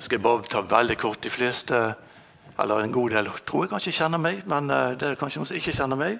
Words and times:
skal 0.00 0.22
bare 0.22 0.48
ta 0.48 0.60
veldig 0.60 0.96
kort. 0.98 1.22
De 1.24 1.30
fleste, 1.30 1.94
eller 2.60 2.84
en 2.84 2.92
god 2.92 3.10
del, 3.10 3.28
tror 3.46 3.64
jeg 3.64 3.72
kanskje 3.74 3.92
kjenner 3.92 4.18
meg. 4.18 4.42
Men 4.48 4.68
dere 4.68 4.96
det 5.00 5.12
er 5.12 5.20
kanskje 5.20 5.56
ikke 5.58 5.76
kjenner 5.76 6.00
meg. 6.00 6.18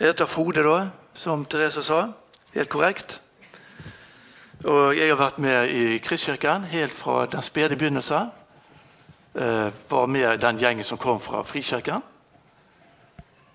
Jeg 0.00 0.12
heter 0.12 0.26
Frode, 0.26 0.62
da, 0.64 0.76
som 1.14 1.44
Therese 1.44 1.82
sa. 1.84 2.06
Helt 2.54 2.68
korrekt. 2.68 3.20
Og 4.64 4.96
jeg 4.96 5.08
har 5.08 5.16
vært 5.16 5.38
med 5.40 5.70
i 5.72 5.98
Kristkirken 6.04 6.64
helt 6.68 6.92
fra 6.92 7.26
den 7.26 7.42
spede 7.42 7.76
begynnelse. 7.76 8.20
Eh, 9.34 9.68
var 9.90 10.06
med 10.06 10.38
den 10.38 10.58
gjengen 10.58 10.84
som 10.84 10.98
kom 10.98 11.20
fra 11.20 11.42
Frikirken. 11.42 12.02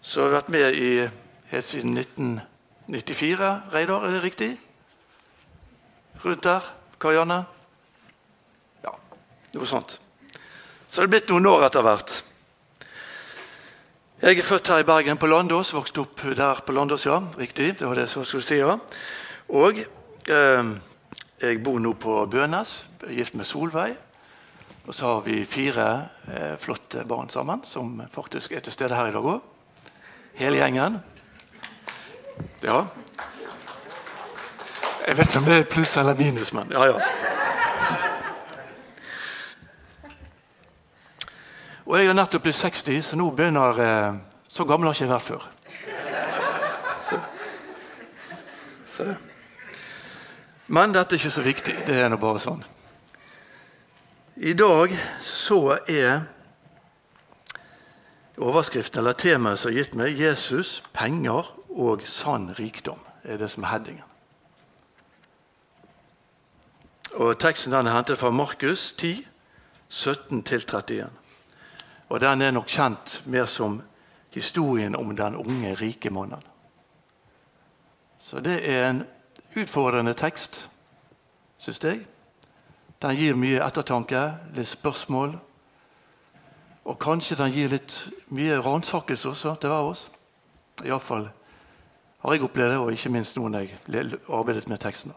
Så 0.02 0.22
jeg 0.22 0.30
har 0.30 0.38
vært 0.40 0.50
med 0.50 0.74
i, 0.74 1.10
helt 1.52 1.66
siden 1.66 1.98
1994, 1.98 3.62
Reidar, 3.74 4.06
er 4.06 4.12
det 4.12 4.24
riktig? 4.24 4.58
Rundt 6.26 6.44
der? 6.44 6.74
Karianne? 7.00 7.44
Noe 9.56 9.68
sånt. 9.70 10.00
Så 10.88 11.02
det 11.02 11.08
er 11.08 11.12
blitt 11.14 11.30
noen 11.32 11.48
år 11.48 11.70
etter 11.70 11.86
hvert. 11.86 12.12
Jeg 14.20 14.40
er 14.40 14.48
født 14.48 14.72
her 14.72 14.82
i 14.82 14.88
Bergen, 14.88 15.20
på 15.20 15.30
Landås. 15.32 15.74
Vokste 15.76 16.04
opp 16.04 16.24
der 16.36 16.60
på 16.66 16.76
Landås, 16.76 17.06
ja. 17.08 17.22
Riktig. 17.40 17.78
det 17.80 17.88
var 17.88 17.96
det 17.96 18.08
jeg 18.08 18.26
skulle 18.26 18.44
si, 18.44 18.58
ja. 18.60 18.78
Og 19.50 19.80
eh, 19.80 20.72
jeg 21.42 21.62
bor 21.64 21.80
nå 21.80 21.94
på 22.00 22.26
Bønes, 22.32 22.86
gift 23.08 23.36
med 23.36 23.48
Solveig. 23.48 23.96
Og 24.88 24.96
så 24.96 25.14
har 25.14 25.22
vi 25.26 25.46
fire 25.46 25.88
eh, 26.28 26.56
flotte 26.60 27.06
barn 27.08 27.30
sammen, 27.30 27.64
som 27.64 28.02
faktisk 28.12 28.52
er 28.52 28.60
til 28.60 28.74
stede 28.74 28.96
her 28.96 29.12
i 29.12 29.16
dag 29.16 29.30
òg. 29.36 29.40
Hele 30.36 30.60
gjengen. 30.60 31.00
Ja. 32.64 32.84
Jeg 35.08 35.18
vet 35.18 35.28
ikke 35.28 35.40
om 35.40 35.48
det 35.50 35.60
er 35.60 35.72
pluss 35.72 35.98
eller 35.98 36.16
minus, 36.20 36.54
men 36.54 36.72
ja, 36.72 36.86
ja. 36.92 37.35
Og 41.86 41.98
jeg 42.00 42.08
har 42.10 42.18
nettopp 42.18 42.48
blitt 42.48 42.58
60, 42.58 43.02
så 43.06 43.18
nå 43.20 43.30
begynner 43.36 43.82
eh, 43.82 44.16
Så 44.50 44.66
gammel 44.66 44.88
har 44.88 44.96
jeg 44.96 45.06
ikke 45.06 45.14
vært 45.14 45.26
før. 45.26 45.50
Så. 47.06 47.20
Så. 48.88 49.16
Men 50.68 50.94
dette 50.96 51.14
er 51.14 51.20
ikke 51.20 51.34
så 51.36 51.44
viktig. 51.46 51.76
Det 51.86 51.98
er 52.00 52.10
nå 52.10 52.18
bare 52.18 52.40
sånn. 52.40 52.64
I 54.36 54.54
dag 54.58 54.96
så 55.22 55.78
er 55.88 56.24
overskriften 58.38 59.00
eller 59.04 59.14
temaet 59.20 59.60
som 59.60 59.72
er 59.72 59.78
gitt 59.78 59.94
meg, 59.96 60.18
'Jesus, 60.18 60.84
penger 60.94 61.52
og 61.70 62.02
sann 62.08 62.50
rikdom'. 62.58 63.04
er 63.24 63.38
det 63.38 63.52
som 63.52 63.64
er 63.64 63.68
headingen. 63.68 64.04
Og 67.14 67.40
Teksten 67.40 67.74
den 67.74 67.88
er 67.88 67.96
hentet 67.96 68.18
fra 68.18 68.30
Markus 68.30 68.94
10, 68.94 69.28
17-31. 69.90 71.10
Og 72.10 72.22
Den 72.22 72.42
er 72.42 72.52
nok 72.52 72.68
kjent 72.68 73.22
mer 73.26 73.46
som 73.46 73.82
historien 74.30 74.96
om 74.96 75.16
den 75.16 75.36
unge, 75.36 75.76
rike 75.76 76.10
mannen. 76.10 76.44
Så 78.20 78.40
det 78.40 78.70
er 78.70 78.90
en 78.90 79.04
utfordrende 79.56 80.14
tekst, 80.14 80.70
syns 81.58 81.84
jeg. 81.84 82.06
Den 83.02 83.16
gir 83.16 83.36
mye 83.36 83.64
ettertanke, 83.66 84.22
litt 84.56 84.68
spørsmål. 84.68 85.36
Og 86.86 87.00
kanskje 87.02 87.38
den 87.40 87.52
gir 87.52 87.70
litt 87.70 87.98
mye 88.30 88.62
ransakelse 88.62 89.30
også 89.30 89.56
til 89.56 89.70
hver 89.70 89.78
av 89.78 89.92
oss. 89.94 90.08
Iallfall 90.84 91.30
har 92.22 92.34
jeg 92.34 92.44
opplevd 92.44 92.72
det, 92.72 92.80
og 92.82 92.92
ikke 92.92 93.14
minst 93.14 93.38
nå 93.38 93.48
når 93.50 93.68
jeg 93.68 94.20
arbeidet 94.30 94.68
med 94.70 94.82
teksten. 94.82 95.14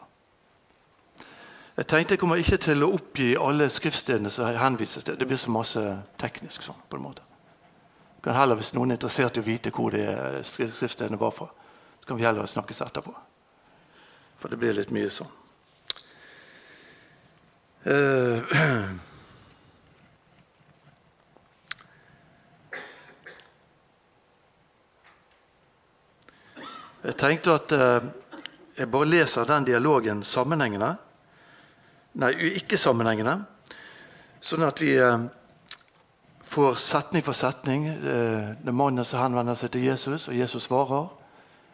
Jeg 1.79 1.87
tenkte 1.87 2.17
jeg 2.17 2.19
kommer 2.19 2.35
ikke 2.35 2.57
til 2.59 2.83
å 2.83 2.89
oppgi 2.91 3.29
alle 3.39 3.69
skriftstedene 3.71 4.27
som 4.33 4.49
henvises 4.51 5.05
til. 5.07 5.15
Det 5.15 5.27
blir 5.29 5.39
så 5.39 5.53
masse 5.55 5.83
teknisk 6.19 6.65
sånn, 6.65 6.81
på 6.91 6.99
en 6.99 7.05
måte. 7.05 7.23
Kan 8.19 8.35
heller, 8.35 8.59
Hvis 8.59 8.73
noen 8.75 8.91
er 8.91 8.99
interessert 8.99 9.37
i 9.37 9.39
å 9.39 9.47
vite 9.47 9.71
hvor 9.71 9.95
det 9.95 10.43
skriftstedene 10.43 11.19
var 11.21 11.31
fra, 11.31 11.47
så 12.01 12.09
kan 12.09 12.19
vi 12.19 12.25
heller 12.27 12.45
snakkes 12.45 12.81
etterpå. 12.83 13.15
For 14.41 14.51
det 14.51 14.59
blir 14.59 14.75
litt 14.75 14.91
mye 14.91 15.07
sånn. 15.07 15.31
Uh, 17.87 18.43
Jeg 27.07 27.15
tenkte 27.15 27.53
at 27.55 27.71
uh, 27.71 28.03
jeg 28.75 28.91
bare 28.91 29.07
leser 29.07 29.47
den 29.47 29.63
dialogen 29.63 30.19
sammenhengende. 30.27 30.97
Nei, 32.13 32.31
ikke 32.57 32.77
sammenhengende. 32.77 33.35
Sånn 34.41 34.63
at 34.65 34.81
vi 34.81 34.95
uh, 34.97 35.27
får 36.41 36.79
setning 36.81 37.23
for 37.25 37.37
setning. 37.37 37.85
Uh, 38.01 38.55
det 38.57 38.71
er 38.71 38.77
mannen 38.77 39.05
som 39.05 39.21
henvender 39.21 39.57
seg 39.59 39.73
til 39.75 39.85
Jesus, 39.85 40.29
og 40.31 40.37
Jesus 40.37 40.65
svarer. 40.65 41.09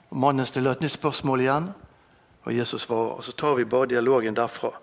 Og 0.09 0.17
Mannen 0.19 0.45
stiller 0.45 0.75
et 0.75 0.83
nytt 0.83 0.97
spørsmål 0.97 1.45
igjen, 1.45 1.69
og 2.43 2.53
Jesus 2.53 2.83
svarer. 2.85 3.15
Og 3.17 3.23
Så 3.23 3.31
tar 3.31 3.55
vi 3.55 3.65
bare 3.65 3.89
dialogen 3.95 4.35
derfra. 4.35 4.73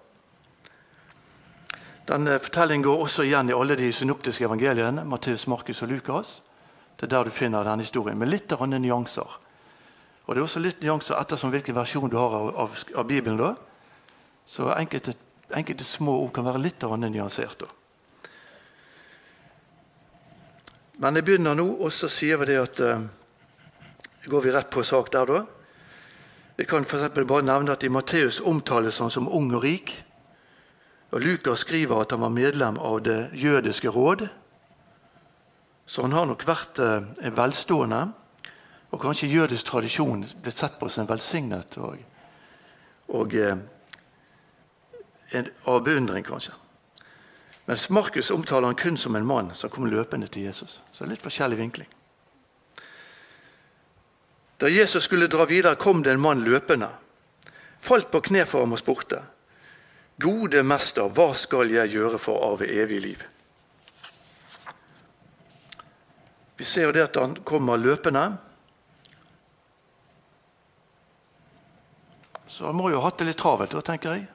Denne 2.08 2.38
Fortellingen 2.42 2.82
går 2.82 3.04
også 3.04 3.22
igjen 3.22 3.50
i 3.50 3.54
alle 3.54 3.76
de 3.78 3.92
synoptiske 3.92 4.44
evangeliene. 4.44 5.04
Matteus, 5.04 5.46
Markus 5.46 5.82
og 5.82 5.88
Lukas. 5.88 6.42
Det 6.96 7.06
er 7.06 7.16
der 7.16 7.24
du 7.24 7.30
finner 7.30 7.64
denne 7.64 7.82
historien, 7.82 8.18
med 8.18 8.28
litt 8.28 8.52
andre 8.52 8.78
nyanser. 8.78 9.38
Og 10.26 10.34
Det 10.34 10.40
er 10.40 10.42
også 10.42 10.60
litt 10.60 10.82
nyanser 10.82 11.20
ettersom 11.20 11.50
hvilken 11.50 11.74
versjon 11.74 12.10
du 12.10 12.16
har 12.16 12.34
av, 12.34 12.56
av, 12.56 12.76
av 12.96 13.06
Bibelen. 13.06 13.38
da. 13.38 13.54
Så 14.46 14.72
enkelte, 14.74 15.14
enkelte, 15.56 15.84
små 15.84 16.16
ord 16.24 16.32
kan 16.34 16.46
være 16.46 16.62
litt 16.62 16.82
nyansert. 16.82 17.60
da. 17.60 17.66
Men 20.98 21.16
jeg 21.16 21.24
begynner 21.24 21.54
nå, 21.54 21.66
og 21.82 21.92
så 21.92 22.08
sier 22.08 22.38
vi 22.38 22.52
det 22.52 22.60
at 22.60 22.80
uh, 22.80 23.02
Går 24.22 24.40
vi 24.40 24.52
rett 24.54 24.70
på 24.70 24.84
sak 24.86 25.08
der, 25.10 25.26
da? 25.26 25.40
Vi 26.54 26.64
kan 26.64 26.84
for 26.86 27.08
bare 27.24 27.42
nevne 27.42 27.72
at 27.72 27.82
I 27.82 27.88
Matteus 27.90 28.40
omtales 28.40 29.00
han 29.02 29.10
som 29.10 29.26
ung 29.26 29.50
og 29.50 29.64
rik. 29.64 30.04
Og 31.10 31.20
Lukas 31.20 31.64
skriver 31.66 32.00
at 32.00 32.12
han 32.14 32.20
var 32.22 32.30
medlem 32.30 32.78
av 32.78 33.00
det 33.02 33.30
jødiske 33.34 33.90
råd. 33.90 34.28
Så 35.86 36.02
han 36.02 36.12
har 36.12 36.26
nok 36.30 36.46
vært 36.46 36.78
uh, 36.78 37.02
velstående 37.34 38.12
og 38.92 39.00
kanskje 39.00 39.30
jødisk 39.32 39.70
tradisjon 39.70 40.24
blitt 40.44 40.60
sett 40.60 40.78
på 40.78 40.88
som 40.92 41.08
velsignet 41.08 41.78
og, 41.80 41.96
og 43.16 43.34
eh, 43.34 43.56
av 45.64 45.82
beundring, 45.84 46.24
kanskje. 46.24 46.52
Mens 47.64 47.88
Markus 47.90 48.30
omtaler 48.30 48.66
han 48.66 48.74
kun 48.74 48.96
som 48.96 49.16
en 49.16 49.26
mann 49.26 49.54
som 49.54 49.70
kom 49.70 49.86
løpende 49.86 50.26
til 50.26 50.48
Jesus. 50.48 50.82
Så 50.92 51.06
litt 51.06 51.22
forskjellig 51.22 51.58
vinkling. 51.58 51.88
Da 54.58 54.70
Jesus 54.70 55.04
skulle 55.04 55.30
dra 55.30 55.44
videre, 55.44 55.74
kom 55.74 56.02
det 56.02 56.12
en 56.12 56.20
mann 56.22 56.44
løpende. 56.44 56.88
Falt 57.82 58.10
på 58.10 58.20
kne 58.22 58.44
for 58.46 58.62
ham 58.62 58.74
og 58.74 58.82
spurte. 58.82 59.22
Gode 60.22 60.62
mester, 60.62 61.08
hva 61.10 61.32
skal 61.34 61.72
jeg 61.72 61.94
gjøre 61.96 62.18
for 62.20 62.38
å 62.38 62.52
arve 62.52 62.68
evig 62.70 63.00
liv? 63.02 63.24
Vi 66.60 66.66
ser 66.68 66.86
jo 66.86 66.94
det 66.94 67.08
at 67.08 67.18
han 67.18 67.34
kommer 67.42 67.80
løpende. 67.80 68.26
Så 72.46 72.68
han 72.68 72.78
må 72.78 72.92
jo 72.92 73.00
ha 73.00 73.08
hatt 73.08 73.18
det 73.18 73.32
litt 73.32 73.40
travelt, 73.40 73.74
da, 73.74 73.82
tenker 73.82 74.14
jeg. 74.14 74.28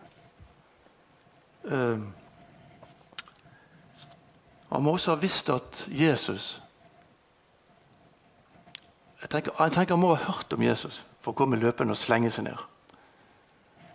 Uh, 1.67 1.99
han 4.69 4.83
må 4.83 4.93
også 4.95 5.15
ha 5.15 5.19
visst 5.19 5.49
at 5.51 5.85
Jesus 5.91 6.57
jeg 9.17 9.31
tenker, 9.31 9.55
jeg 9.59 9.73
tenker 9.73 9.95
Han 9.95 10.03
må 10.03 10.13
ha 10.13 10.27
hørt 10.27 10.53
om 10.53 10.61
Jesus 10.63 11.01
for 11.23 11.33
å 11.33 11.37
komme 11.37 11.59
løpende 11.59 11.95
og 11.95 11.99
slenge 11.99 12.29
seg 12.31 12.45
ned. 12.47 12.59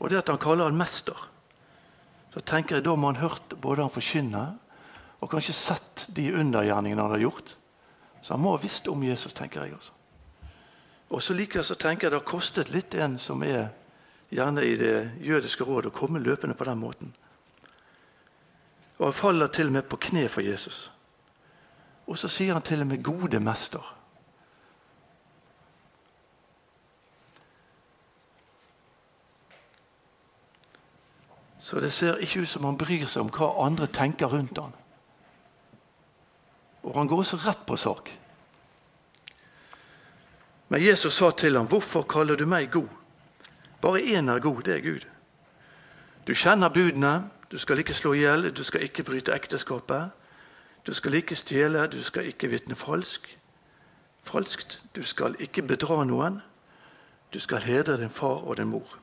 Og 0.02 0.10
det 0.10 0.18
at 0.18 0.32
han 0.32 0.40
kaller 0.42 0.66
han 0.66 0.76
mester, 0.76 1.16
så 2.34 2.42
tenker 2.44 2.76
jeg 2.76 2.84
da 2.84 2.96
må 2.98 3.12
han 3.12 3.22
hørt 3.22 3.54
både 3.62 3.86
han 3.86 3.92
forkynne 3.92 4.42
og 5.22 5.30
kanskje 5.30 5.54
sett 5.54 6.06
de 6.16 6.32
undergjerningene 6.34 7.04
han 7.04 7.14
har 7.14 7.22
gjort. 7.22 7.54
Så 8.20 8.34
han 8.34 8.42
må 8.42 8.56
ha 8.56 8.60
visst 8.60 8.88
om 8.90 9.02
Jesus, 9.06 9.32
tenker 9.32 9.62
jeg. 9.62 9.76
også. 9.78 9.92
Og 11.14 11.22
så 11.22 11.36
likevel 11.36 11.64
så 11.64 11.78
tenker 11.78 12.06
jeg 12.06 12.12
det 12.12 12.20
har 12.20 12.28
kostet 12.28 12.72
litt 12.74 12.94
en 12.98 13.18
som 13.20 13.42
er 13.46 13.70
gjerne 14.32 14.64
i 14.64 14.76
det 14.80 14.96
jødiske 15.22 15.64
rådet, 15.64 15.92
å 15.92 15.96
komme 15.96 16.22
løpende 16.22 16.56
på 16.58 16.66
den 16.66 16.80
måten. 16.80 17.14
Og 19.02 19.08
han 19.08 19.12
faller 19.12 19.46
til 19.50 19.66
og 19.66 19.72
med 19.72 19.82
på 19.90 19.96
kne 19.98 20.28
for 20.30 20.46
Jesus. 20.46 20.92
Og 22.06 22.18
så 22.18 22.28
sier 22.30 22.54
han 22.54 22.62
til 22.62 22.80
og 22.80 22.86
med 22.86 23.02
'gode 23.02 23.40
mester'. 23.40 23.94
Så 31.58 31.80
det 31.80 31.92
ser 31.92 32.16
ikke 32.16 32.40
ut 32.40 32.48
som 32.48 32.64
han 32.64 32.78
bryr 32.78 33.06
seg 33.06 33.20
om 33.22 33.30
hva 33.30 33.66
andre 33.66 33.86
tenker 33.86 34.26
rundt 34.26 34.58
han. 34.58 34.72
Og 36.82 36.94
han 36.94 37.08
går 37.08 37.18
også 37.18 37.36
rett 37.36 37.66
på 37.66 37.76
sak. 37.76 38.18
Men 40.68 40.86
Jesus 40.86 41.14
sa 41.14 41.30
til 41.30 41.56
ham, 41.56 41.66
'Hvorfor 41.66 42.02
kaller 42.02 42.36
du 42.36 42.46
meg 42.46 42.70
god?' 42.70 42.88
Bare 43.80 44.00
én 44.00 44.30
er 44.30 44.38
god, 44.38 44.62
det 44.62 44.74
er 44.74 44.80
Gud. 44.80 45.06
Du 46.26 46.34
kjenner 46.34 46.68
budene. 46.68 47.30
Du 47.52 47.58
skal 47.58 47.78
ikke 47.78 47.94
slå 47.94 48.12
i 48.12 48.18
hjel, 48.18 48.50
du 48.56 48.64
skal 48.64 48.82
ikke 48.82 49.02
bryte 49.02 49.32
ekteskapet. 49.32 50.10
Du 50.86 50.94
skal 50.94 51.14
ikke 51.14 51.36
stjele, 51.36 51.86
du 51.86 52.02
skal 52.02 52.26
ikke 52.26 52.48
vitne 52.48 52.74
falsk. 52.74 53.38
falskt. 54.22 54.82
Du 54.96 55.02
skal 55.02 55.36
ikke 55.38 55.62
bedra 55.62 56.04
noen. 56.04 56.40
Du 57.34 57.40
skal 57.40 57.62
hedre 57.62 57.96
din 57.96 58.10
far 58.10 58.46
og 58.46 58.56
din 58.56 58.68
mor. 58.68 58.98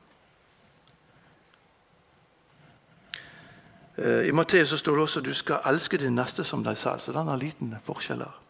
Eh, 3.98 4.28
I 4.28 4.30
Matteus 4.30 4.68
står 4.68 4.92
det 4.92 5.02
også 5.02 5.20
at 5.20 5.26
du 5.26 5.34
skal 5.34 5.60
elske 5.66 5.96
din 5.96 6.14
neste 6.14 6.44
som 6.44 6.64
deg 6.64 6.78
selv. 6.78 7.00
Så 7.00 7.12
den 7.12 7.28
har 7.28 7.36
liten 7.36 7.76
forskjell 7.82 8.18
her. 8.18 8.40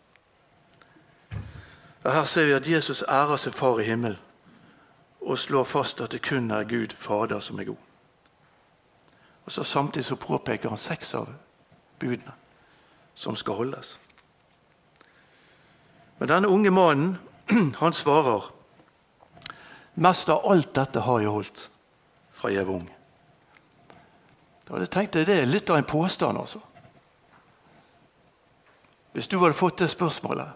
Her 2.03 2.25
ser 2.25 2.47
vi 2.47 2.53
at 2.53 2.71
Jesus 2.71 3.05
ærer 3.09 3.37
sin 3.37 3.53
far 3.53 3.79
i 3.79 3.83
himmelen 3.83 4.19
og 5.21 5.39
slår 5.39 5.65
fast 5.65 6.01
at 6.01 6.13
det 6.13 6.23
kun 6.23 6.51
er 6.51 6.65
Gud 6.65 6.97
Fader 6.97 7.41
som 7.41 7.59
er 7.59 7.65
god. 7.65 7.90
Og 9.51 9.55
så 9.55 9.65
Samtidig 9.65 10.05
så 10.05 10.17
påpeker 10.17 10.69
han 10.69 10.79
seks 10.79 11.15
av 11.15 11.27
budene 11.99 12.33
som 13.19 13.35
skal 13.37 13.57
holdes. 13.59 13.97
Men 16.19 16.29
denne 16.31 16.49
unge 16.49 16.71
mannen 16.71 17.17
han 17.83 17.93
svarer 17.93 18.47
Mest 19.95 20.31
av 20.31 20.47
alt 20.47 20.71
dette 20.75 21.03
har 21.03 21.19
jeg 21.19 21.33
holdt 21.35 21.65
fra 22.31 22.53
jeg 22.55 22.69
var 22.69 22.79
ung. 22.79 22.87
hadde 24.69 24.87
jeg 24.87 24.95
tenkte 24.95 25.25
Det 25.27 25.41
er 25.43 25.51
litt 25.51 25.71
av 25.71 25.81
en 25.81 25.91
påstand, 25.97 26.39
altså. 26.39 26.63
Hvis 29.13 29.29
du 29.29 29.39
hadde 29.43 29.59
fått 29.59 29.83
det 29.83 29.91
spørsmålet, 29.91 30.55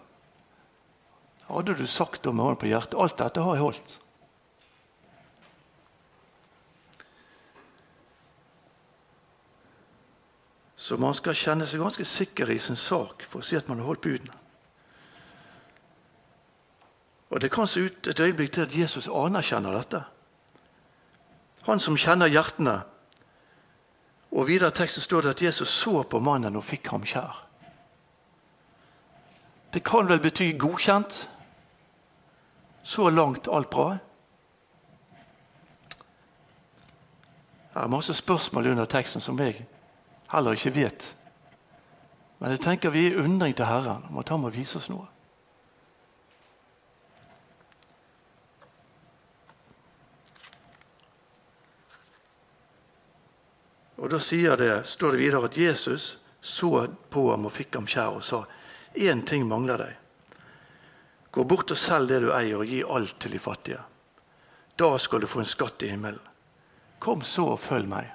hadde 1.51 1.75
du 1.75 1.85
sagt 1.85 2.31
om 2.31 2.39
hånden 2.39 2.63
på 2.63 2.71
hjertet 2.71 2.95
alt 2.95 3.17
dette 3.19 3.43
har 3.43 3.59
jeg 3.59 3.67
holdt. 3.67 3.99
Så 10.85 10.97
man 11.01 11.15
skal 11.17 11.33
kjenne 11.33 11.65
seg 11.65 11.81
ganske 11.81 12.05
sikker 12.05 12.51
i 12.53 12.59
sin 12.61 12.77
sak 12.77 13.23
for 13.25 13.41
å 13.41 13.45
si 13.45 13.57
at 13.57 13.65
man 13.65 13.79
har 13.81 13.87
holdt 13.89 14.03
budene. 14.05 14.35
Og 17.33 17.41
Det 17.41 17.49
kan 17.51 17.67
se 17.67 17.87
ut 17.87 18.07
et 18.07 18.19
øyeblikk 18.19 18.51
til 18.53 18.67
at 18.67 18.75
Jesus 18.77 19.07
anerkjenner 19.07 19.73
dette. 19.73 20.03
Han 21.65 21.81
som 21.81 21.97
kjenner 21.97 22.29
hjertene. 22.29 22.83
Og 24.31 24.47
Videre 24.47 24.69
i 24.69 24.77
teksten 24.77 25.01
står 25.01 25.25
det 25.25 25.33
at 25.33 25.41
Jesus 25.41 25.73
så 25.73 26.03
på 26.03 26.21
mannen 26.21 26.55
og 26.55 26.63
fikk 26.63 26.93
ham 26.93 27.01
kjær. 27.01 27.41
Det 29.73 29.81
kan 29.83 30.05
vel 30.05 30.21
bety 30.21 30.53
godkjent? 30.53 31.29
Så 32.83 33.09
langt 33.09 33.49
alt 33.49 33.73
bra? 33.73 33.97
Det 37.73 37.81
er 37.81 37.87
masse 37.89 38.13
spørsmål 38.13 38.75
under 38.75 38.85
teksten 38.85 39.21
som 39.21 39.41
jeg 39.41 39.65
heller 40.35 40.57
ikke 40.57 40.75
vet. 40.75 41.09
Men 42.39 42.53
jeg 42.53 42.63
tenker 42.65 42.93
vi 42.93 43.07
er 43.09 43.19
undring 43.23 43.55
til 43.55 43.69
Herren 43.69 44.07
om 44.09 44.19
at 44.21 44.29
han 44.29 44.43
må 44.43 44.51
vise 44.53 44.79
oss 44.79 44.89
noe. 44.91 45.07
Og 54.05 54.11
Da 54.11 54.19
sier 54.21 54.53
det, 54.59 54.83
står 54.85 55.15
det 55.15 55.23
videre 55.23 55.47
at 55.47 55.57
Jesus 55.57 56.19
så 56.41 56.87
på 57.09 57.29
ham 57.31 57.47
og 57.47 57.53
fikk 57.55 57.79
ham 57.79 57.87
kjær 57.89 58.19
og 58.19 58.25
sa 58.27 58.43
én 58.93 59.23
ting 59.25 59.47
mangler 59.49 59.81
deg. 59.81 59.95
Gå 61.33 61.43
bort 61.43 61.73
og 61.73 61.79
selg 61.79 62.11
det 62.11 62.21
du 62.23 62.29
eier, 62.31 62.59
og 62.59 62.69
gi 62.69 62.83
alt 62.85 63.17
til 63.19 63.33
de 63.33 63.41
fattige. 63.41 63.81
Da 64.77 64.91
skal 65.01 65.23
du 65.23 65.27
få 65.27 65.41
en 65.41 65.49
skatt 65.49 65.83
i 65.83 65.89
himmelen. 65.91 66.21
Kom 66.99 67.25
så 67.25 67.49
og 67.55 67.59
følg 67.59 67.89
meg. 67.89 68.11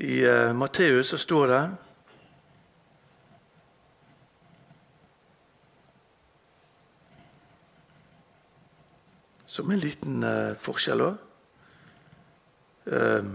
I 0.00 0.28
uh, 0.28 0.52
Matteus 0.52 1.08
så 1.08 1.18
står 1.18 1.46
det 1.48 1.70
Som 9.46 9.70
en 9.70 9.82
liten 9.82 10.22
uh, 10.24 10.54
forskjell 10.56 11.02
òg. 11.04 11.18
Uh, 12.86 13.28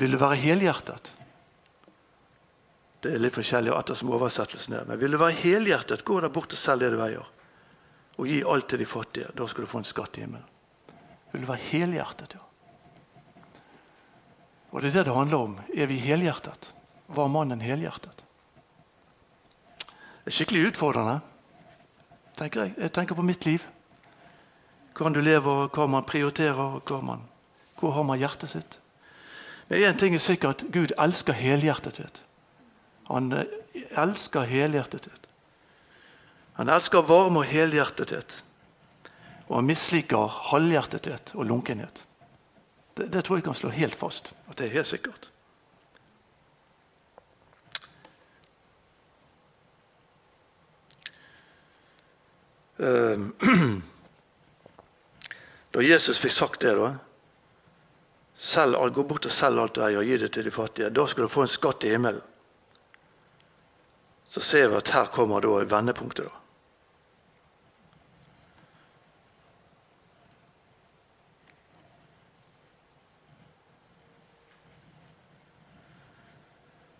vil 0.00 0.14
du 0.14 0.20
være 0.22 0.38
helhjertet? 0.40 1.12
Det 3.02 3.12
er 3.12 3.20
litt 3.20 3.36
forskjellig 3.36 3.74
etter 3.76 3.98
som 3.98 4.14
oversettelsen 4.14 4.78
er. 4.78 4.88
Men 4.88 5.02
vil 5.02 5.18
du 5.18 5.20
være 5.20 5.36
helhjertet, 5.42 6.06
gå 6.06 6.16
der 6.22 6.32
bort 6.32 6.56
og 6.56 6.62
selg 6.62 6.86
det 6.86 6.94
du 6.94 7.02
eier. 7.02 7.28
Og 8.16 8.30
gi 8.30 8.40
alt 8.46 8.70
til 8.72 8.80
de 8.80 8.88
fattige. 8.88 9.34
Da 9.36 9.50
skal 9.50 9.66
du 9.66 9.72
få 9.74 9.82
en 9.82 9.90
skatt 9.92 10.16
i 10.16 10.24
himmelen. 10.24 10.48
Vil 11.34 11.44
du 11.44 11.50
være 11.50 11.66
helhjertet, 11.74 12.38
ja. 12.38 12.45
Og 14.72 14.82
det 14.82 14.90
er 14.90 14.98
det 14.98 15.06
det 15.08 15.14
handler 15.16 15.38
om. 15.38 15.58
Er 15.74 15.86
vi 15.86 15.98
helhjertet? 16.02 16.72
Var 17.08 17.28
mannen 17.30 17.62
helhjertet? 17.62 18.24
Det 20.26 20.32
er 20.32 20.34
skikkelig 20.34 20.72
utfordrende, 20.72 21.20
tenker 22.34 22.64
jeg. 22.64 22.74
Jeg 22.82 22.92
tenker 22.92 23.14
på 23.14 23.22
mitt 23.22 23.46
liv. 23.46 23.62
Hvordan 24.96 25.14
du 25.14 25.20
lever, 25.20 25.68
hva 25.70 25.86
man 25.86 26.06
prioriterer, 26.08 26.80
hva 26.82 26.98
man, 27.04 27.22
hvor 27.78 27.94
har 27.94 28.06
man 28.08 28.18
hjertet 28.18 28.50
sitt. 28.50 28.78
Men 29.68 29.84
én 29.86 29.98
ting 29.98 30.14
er 30.14 30.22
sikkert 30.22 30.64
Gud 30.72 30.94
elsker 30.98 31.36
helhjertethet. 31.36 32.22
Han 33.10 33.30
eh, 33.32 33.46
elsker 33.98 34.46
helhjertethet. 34.50 35.28
Han 36.56 36.70
elsker 36.72 37.06
varme 37.06 37.42
og 37.42 37.50
helhjertethet. 37.50 38.42
Og 39.46 39.60
han 39.60 39.68
misliker 39.68 40.40
halvhjertethet 40.50 41.34
og 41.34 41.46
lunkenhet. 41.46 42.02
Det, 42.96 43.06
det, 43.12 43.22
tror 43.24 43.36
jeg 43.36 43.44
kan 43.44 43.54
slå 43.54 43.68
helt 43.76 43.94
fast. 43.94 44.32
At 44.48 44.56
det 44.56 44.66
er 44.66 44.78
helt 44.78 44.88
sikkert. 44.88 45.28
Ehm, 52.80 53.32
da 55.76 55.84
Jesus 55.84 56.20
fikk 56.20 56.32
sagt 56.32 56.64
det, 56.64 56.72
da 56.76 56.94
selv, 58.36 58.80
Gå 58.92 59.04
bort 59.08 59.28
og 59.28 59.32
selg 59.32 59.60
alt 59.60 59.76
du 59.76 59.84
eier, 59.84 60.00
og 60.00 60.08
gi 60.08 60.16
det 60.20 60.32
til 60.32 60.48
de 60.48 60.54
fattige. 60.54 60.90
Da 60.92 61.06
skal 61.08 61.24
du 61.24 61.32
få 61.32 61.44
en 61.44 61.52
skatt 61.52 61.84
i 61.84 61.92
himmelen. 61.92 62.24
Så 64.28 64.40
ser 64.40 64.68
vi 64.68 64.80
at 64.80 64.92
her 64.92 65.12
kommer 65.12 65.40
da 65.40 65.60
vendepunktet. 65.68 66.28
da. 66.28 66.45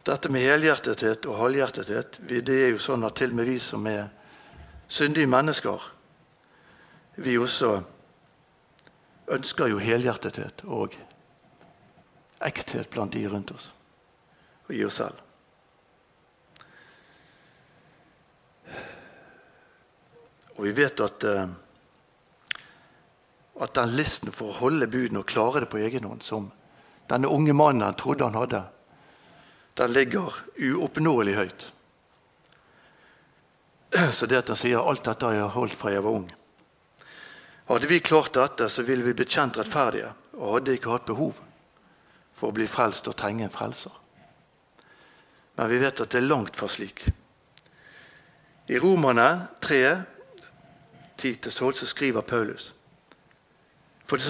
Dette 0.07 0.31
med 0.31 0.45
helhjertethet 0.47 1.27
og 1.27 1.41
halvhjertethet 1.41 2.21
det 2.31 2.55
er 2.55 2.69
jo 2.71 2.79
sånn 2.83 3.05
at 3.09 3.17
til 3.19 3.33
og 3.33 3.41
med 3.41 3.49
vi 3.49 3.59
som 3.59 3.87
er 3.91 4.07
syndige 4.87 5.27
mennesker, 5.27 5.83
vi 7.17 7.35
også 7.41 7.73
ønsker 9.35 9.73
jo 9.73 9.81
helhjertethet 9.83 10.63
og 10.71 10.95
ekthet 12.47 12.91
blant 12.93 13.17
de 13.17 13.25
rundt 13.33 13.51
oss 13.57 13.73
og 14.69 14.75
i 14.75 14.85
oss 14.87 15.01
selv. 15.01 15.23
Og 20.57 20.65
vi 20.65 20.73
vet 20.77 21.01
at, 21.05 21.25
eh, 21.25 21.49
at 23.61 23.75
den 23.77 23.93
listen 23.99 24.33
for 24.33 24.51
å 24.51 24.59
holde 24.63 24.89
budene 24.89 25.21
og 25.21 25.29
klare 25.29 25.65
det 25.65 25.71
på 25.73 25.83
egen 25.83 26.07
hånd, 26.09 26.23
som 26.23 26.49
denne 27.11 27.29
unge 27.29 27.53
mannen 27.55 27.95
trodde 27.95 28.25
han 28.25 28.39
hadde, 28.39 28.63
den 29.77 29.93
ligger 29.93 30.35
uoppnåelig 30.57 31.35
høyt. 31.37 31.73
Så 34.13 34.27
det 34.27 34.41
at 34.41 34.51
han 34.53 34.59
sier 34.59 34.83
alt 34.83 35.05
dette 35.05 35.29
har 35.29 35.37
jeg 35.37 35.55
holdt 35.57 35.77
fra 35.79 35.93
jeg 35.93 36.05
var 36.05 36.19
ung. 36.19 36.27
Hadde 37.67 37.91
vi 37.91 38.01
klart 38.01 38.35
dette, 38.35 38.69
så 38.71 38.85
ville 38.87 39.05
vi 39.05 39.15
blitt 39.17 39.33
kjent 39.35 39.59
rettferdige 39.59 40.13
og 40.37 40.59
hadde 40.59 40.77
ikke 40.77 40.93
hatt 40.93 41.07
behov 41.09 41.41
for 42.37 42.51
å 42.51 42.57
bli 42.57 42.67
frelst 42.71 43.09
og 43.11 43.17
trenge 43.19 43.47
en 43.47 43.53
frelser. 43.53 43.95
Men 45.57 45.71
vi 45.73 45.81
vet 45.81 46.01
at 46.01 46.13
det 46.13 46.21
er 46.21 46.29
langt 46.29 46.57
fra 46.57 46.69
slik. 46.69 47.07
I 48.69 48.79
Romerne 48.83 49.49
3, 49.65 49.81
10-12, 51.17 51.73
så 51.73 51.87
skriver 51.87 52.21
Paulus 52.21 52.73
For 54.05 54.21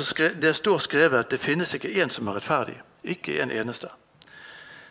det 0.41 0.55
står 0.57 0.79
skrevet 0.79 1.19
at 1.19 1.31
det 1.31 1.43
finnes 1.43 1.75
ikke 1.75 1.93
én 2.03 2.13
som 2.13 2.29
er 2.29 2.39
rettferdig. 2.39 2.77
Ikke 3.05 3.41
en 3.43 3.51
eneste. 3.51 3.91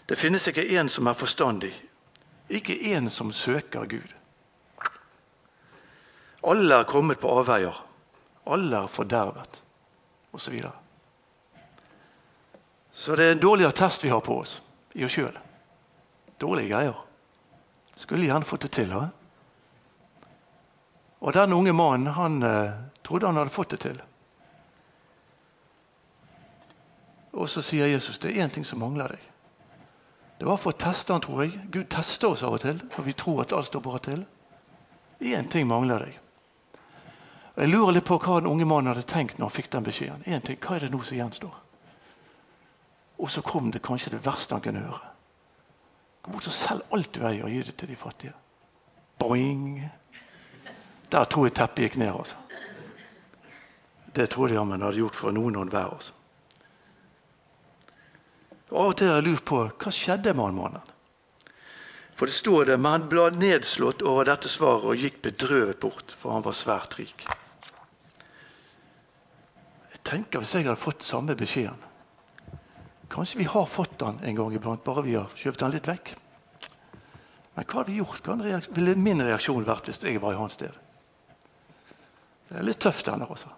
Det 0.06 0.16
finnes 0.16 0.48
ikke 0.48 0.68
én 0.78 0.90
som 0.90 1.08
er 1.08 1.18
forstandig, 1.18 1.74
ikke 2.50 2.78
én 2.94 3.10
som 3.10 3.32
søker 3.34 3.86
Gud. 3.90 4.14
Alle 6.46 6.76
er 6.76 6.90
kommet 6.90 7.20
på 7.20 7.32
avveier. 7.40 7.78
Alle 8.46 8.84
er 8.84 8.88
fordervet, 8.88 9.62
osv. 10.32 10.44
Så, 10.44 10.52
videre. 10.52 10.72
så 12.92 13.16
det 13.16 13.26
er 13.26 13.32
en 13.32 13.42
dårlig 13.42 13.66
attest 13.66 14.04
vi 14.04 14.10
har 14.14 14.22
på 14.22 14.38
oss 14.44 14.60
i 14.94 15.06
oss 15.06 15.18
sjøl. 15.18 15.40
Dårlige 16.38 16.70
greier. 16.70 17.00
Skulle 17.96 18.28
gjerne 18.28 18.46
fått 18.46 18.68
det 18.68 18.72
til. 18.78 18.92
Ha? 18.94 19.08
Og 21.20 21.34
den 21.34 21.54
unge 21.54 21.74
mannen 21.74 22.14
han 22.14 22.44
eh, 22.44 22.76
trodde 23.02 23.28
han 23.28 23.40
hadde 23.40 23.56
fått 23.56 23.74
det 23.74 23.80
til. 23.88 24.02
Og 27.34 27.50
så 27.50 27.64
sier 27.66 27.90
Jesus 27.90 28.20
det 28.22 28.36
er 28.36 28.46
én 28.46 28.54
ting 28.54 28.68
som 28.68 28.80
mangler 28.84 29.16
deg. 29.16 29.32
Det 30.40 30.46
var 30.46 30.60
for 30.60 30.76
å 30.76 30.78
teste 30.78 31.16
han, 31.16 31.24
tror 31.24 31.46
jeg. 31.46 31.56
Gud 31.72 31.88
tester 31.92 32.34
oss 32.34 32.44
av 32.44 32.58
og 32.58 32.64
til 32.64 32.82
for 32.92 33.08
vi 33.08 33.16
tror 33.16 33.44
at 33.46 33.54
alt 33.56 33.70
står 33.70 33.84
bra 33.86 34.00
til. 34.04 34.26
Én 35.24 35.48
ting 35.52 35.68
mangler 35.68 36.08
deg. 36.08 36.22
Jeg 37.56 37.72
lurer 37.72 37.96
litt 37.96 38.08
på 38.08 38.18
hva 38.20 38.42
den 38.42 38.52
unge 38.52 38.68
mannen 38.68 38.92
hadde 38.92 39.08
tenkt 39.08 39.38
når 39.40 39.48
han 39.48 39.56
fikk 39.56 39.70
den 39.72 39.86
beskjeden. 39.86 40.26
En 40.28 40.44
ting, 40.44 40.60
Hva 40.60 40.76
er 40.76 40.86
det 40.86 40.92
nå 40.92 41.00
som 41.08 41.18
gjenstår? 41.18 41.54
Og 43.16 43.32
så 43.32 43.42
kom 43.42 43.70
det 43.72 43.80
kanskje 43.84 44.12
det 44.12 44.26
verste 44.26 44.58
han 44.58 44.64
kunne 44.64 44.84
høre. 44.84 45.14
Gå 46.26 46.34
bort 46.34 46.50
og 46.50 46.58
Selg 46.58 46.84
alt 46.92 47.14
du 47.16 47.22
eier, 47.24 47.46
og 47.46 47.54
gi 47.54 47.62
det 47.64 47.78
til 47.80 47.94
de 47.94 47.96
fattige. 47.96 48.34
Boing! 49.20 49.86
Der 51.12 51.24
tror 51.32 51.48
jeg 51.48 51.56
teppet 51.56 51.86
gikk 51.86 51.98
ned. 52.02 52.12
altså. 52.12 52.36
Det 54.16 54.30
tror 54.30 54.50
jeg 54.50 54.60
han 54.60 54.82
hadde 54.82 55.00
gjort 55.00 55.16
for 55.16 55.32
noen 55.32 55.56
og 55.56 55.68
enhver. 55.68 55.94
Altså. 55.96 56.12
Av 58.72 58.90
og 58.90 58.98
til 58.98 59.12
har 59.12 59.20
jeg 59.20 59.28
lurt 59.28 59.46
på 59.46 59.62
hva 59.70 59.94
skjedde 59.94 60.34
med 60.34 60.48
han 60.48 60.58
mannen. 60.58 60.92
For 62.16 62.32
det 62.32 62.38
står 62.38 62.70
det, 62.72 62.78
men 62.80 62.94
han 62.96 63.08
ble 63.12 63.28
nedslått 63.36 64.04
over 64.08 64.30
dette 64.30 64.50
svaret 64.50 64.88
og 64.88 65.02
gikk 65.02 65.20
bedrøvet 65.26 65.82
bort, 65.84 66.14
for 66.16 66.32
han 66.32 66.46
var 66.46 66.56
svært 66.56 66.96
rik. 67.00 67.26
Jeg 69.92 70.00
tenker 70.08 70.40
Hvis 70.40 70.54
jeg 70.56 70.68
hadde 70.68 70.80
fått 70.80 71.04
samme 71.04 71.36
beskjeden 71.36 71.82
Kanskje 73.10 73.40
vi 73.40 73.48
har 73.50 73.66
fått 73.66 74.00
den 74.00 74.20
en 74.24 74.38
gang 74.38 74.54
iblant, 74.54 74.84
bare 74.84 75.04
vi 75.06 75.16
har 75.16 75.30
skjøvet 75.38 75.62
den 75.62 75.76
litt 75.76 75.88
vekk. 75.88 76.16
Men 77.56 77.68
hva 77.68 77.78
hadde 77.78 77.92
vi 77.92 78.00
gjort? 78.02 78.26
Hva 78.26 78.62
ville 78.76 78.96
min 79.00 79.24
reaksjon 79.24 79.68
vært 79.68 79.88
hvis 79.88 80.02
jeg 80.04 80.20
var 80.24 80.36
i 80.36 80.40
hans 80.40 80.58
sted? 80.58 80.74
Det 82.50 82.58
er 82.60 82.66
litt 82.66 82.82
tøft, 82.82 83.06
denne 83.08 83.28
også. 83.30 83.52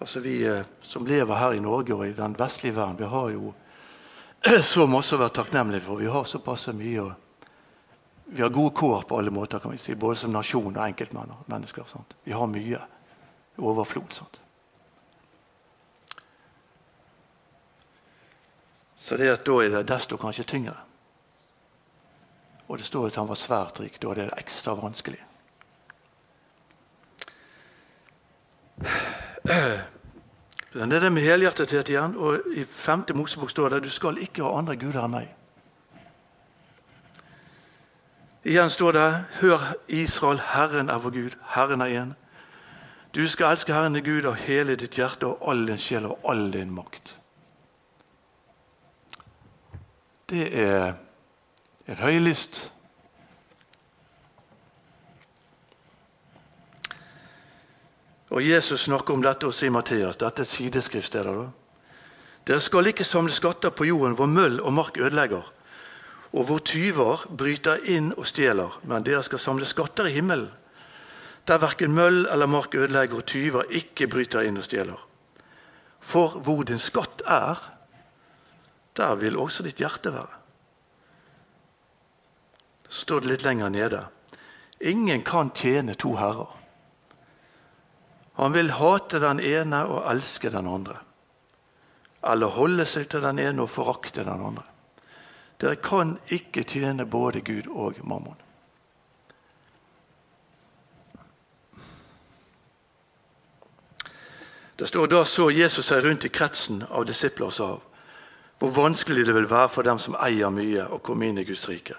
Altså 0.00 0.20
Vi 0.20 0.46
eh, 0.48 0.66
som 0.82 1.06
lever 1.06 1.36
her 1.36 1.52
i 1.52 1.60
Norge 1.60 1.94
og 1.94 2.06
i 2.08 2.14
den 2.16 2.36
vestlige 2.38 2.76
verden, 2.76 2.98
vi 2.98 3.04
har 3.04 3.28
jo 3.34 3.52
så 4.72 4.86
masse 4.88 5.16
å 5.16 5.20
være 5.20 5.36
takknemlige 5.36 5.84
for. 5.84 6.00
Vi 6.00 6.08
har 6.08 6.24
såpass 6.24 6.70
mye 6.72 7.02
og 7.04 7.26
Vi 8.30 8.42
har 8.42 8.52
gode 8.54 8.70
kår 8.78 9.02
på 9.10 9.16
alle 9.18 9.30
måter, 9.34 9.58
kan 9.58 9.72
vi 9.72 9.78
si, 9.78 9.94
både 9.98 10.16
som 10.16 10.30
nasjon 10.30 10.76
og 10.76 10.84
enkeltmennesker. 10.84 11.82
Sant? 11.90 12.14
Vi 12.22 12.30
har 12.30 12.46
mye 12.46 12.78
overflod. 13.58 14.12
Sant? 14.14 14.38
Så 18.94 19.16
det 19.18 19.32
at 19.32 19.42
da 19.42 19.56
er 19.64 19.74
det 19.74 19.88
desto 19.90 20.14
kanskje 20.16 20.46
tyngre. 20.46 20.76
Og 22.68 22.78
det 22.78 22.86
står 22.86 23.08
at 23.08 23.18
han 23.18 23.26
var 23.26 23.40
svært 23.40 23.82
rik. 23.82 23.98
Da 23.98 24.12
er 24.12 24.22
det 24.22 24.38
ekstra 24.38 24.76
vanskelig. 24.78 25.18
Det 30.72 30.92
er 30.92 31.00
det 31.02 31.12
med 31.12 31.22
helhjertethet 31.22 31.88
igjen. 31.90 32.16
Og 32.16 32.40
I 32.54 32.64
femte 32.64 33.14
Mosebok 33.14 33.50
står 33.50 33.68
det 33.68 33.84
du 33.84 33.90
skal 33.90 34.18
ikke 34.22 34.44
ha 34.46 34.52
andre 34.58 34.76
guder 34.78 35.02
enn 35.02 35.14
meg. 35.16 35.32
Igjen 38.46 38.70
står 38.70 38.92
det 38.96 39.08
Hør, 39.40 39.72
Israel, 39.88 40.40
Herren 40.54 40.88
er 40.88 40.98
vår 40.98 41.10
Gud, 41.10 41.36
Herren 41.54 41.80
er 41.80 41.90
én. 42.02 42.14
Du 43.14 43.28
skal 43.28 43.50
elske 43.50 43.74
Herren 43.74 43.94
din 43.94 44.04
Gud 44.04 44.24
av 44.24 44.38
hele 44.38 44.76
ditt 44.78 44.96
hjerte 44.96 45.26
og 45.26 45.50
all 45.50 45.66
din 45.66 45.78
sjel 45.78 46.06
og 46.06 46.30
all 46.30 46.46
din 46.52 46.70
makt. 46.72 47.16
Det 50.30 50.46
er 50.54 50.94
en 51.90 51.98
høylist 51.98 52.72
Og 58.30 58.46
Jesus 58.46 58.86
snakker 58.86 59.14
om 59.14 59.22
dette 59.22 59.48
også 59.48 59.66
i 59.66 59.72
Matteus. 59.74 60.18
Dette 60.20 60.44
er 60.44 60.48
sideskriftssteder. 60.48 61.48
Dere 62.46 62.62
skal 62.62 62.86
ikke 62.86 63.04
samle 63.04 63.34
skatter 63.34 63.74
på 63.74 63.88
jorden 63.88 64.14
hvor 64.18 64.30
møll 64.30 64.60
og 64.60 64.72
mark 64.72 64.98
ødelegger, 64.98 65.42
og 66.32 66.44
hvor 66.46 66.62
tyver 66.62 67.26
bryter 67.36 67.82
inn 67.90 68.12
og 68.16 68.26
stjeler, 68.30 68.78
men 68.86 69.04
dere 69.04 69.22
skal 69.26 69.42
samle 69.42 69.66
skatter 69.66 70.06
i 70.06 70.14
himmelen, 70.14 70.48
der 71.48 71.58
verken 71.58 71.92
møll 71.92 72.26
eller 72.30 72.46
mark 72.46 72.74
ødelegger 72.74 73.18
og 73.18 73.26
tyver 73.26 73.66
ikke 73.70 74.06
bryter 74.08 74.46
inn 74.46 74.60
og 74.60 74.64
stjeler. 74.64 74.98
For 76.00 76.38
hvor 76.38 76.62
din 76.62 76.78
skatt 76.78 77.22
er, 77.26 77.58
der 78.96 79.14
vil 79.18 79.38
også 79.38 79.66
ditt 79.66 79.82
hjerte 79.82 80.12
være. 80.14 80.38
Så 82.88 83.04
står 83.04 83.20
det 83.20 83.34
litt 83.34 83.44
lenger 83.44 83.68
nede. 83.68 84.04
Ingen 84.80 85.22
kan 85.26 85.50
tjene 85.54 85.94
to 85.94 86.14
herrer. 86.16 86.59
Han 88.40 88.52
vil 88.52 88.70
hate 88.72 89.18
den 89.20 89.40
ene 89.44 89.82
og 89.84 90.06
elske 90.08 90.48
den 90.48 90.64
andre. 90.64 90.94
Eller 92.24 92.54
holde 92.54 92.86
seg 92.88 93.10
til 93.12 93.20
den 93.20 93.36
ene 93.38 93.66
og 93.66 93.68
forakte 93.68 94.22
den 94.24 94.40
andre. 94.40 94.62
Dere 95.60 95.76
kan 95.76 96.14
ikke 96.32 96.64
tjene 96.64 97.04
både 97.04 97.42
Gud 97.44 97.68
og 97.68 97.98
mammon. 98.00 98.38
Det 104.80 104.88
står 104.88 105.06
Da 105.12 105.20
så 105.28 105.50
Jesus 105.52 105.90
seg 105.92 106.00
rundt 106.04 106.24
i 106.24 106.32
kretsen 106.32 106.80
av 106.88 107.04
disipler 107.04 107.50
og 107.50 107.52
sa 107.52 107.68
hvor 108.60 108.72
vanskelig 108.72 109.26
det 109.28 109.34
vil 109.36 109.50
være 109.50 109.68
for 109.68 109.84
dem 109.84 110.00
som 110.00 110.16
eier 110.16 110.48
mye, 110.52 110.86
å 110.88 111.02
komme 111.04 111.28
inn 111.28 111.40
i 111.40 111.44
Guds 111.44 111.66
rike. 111.68 111.98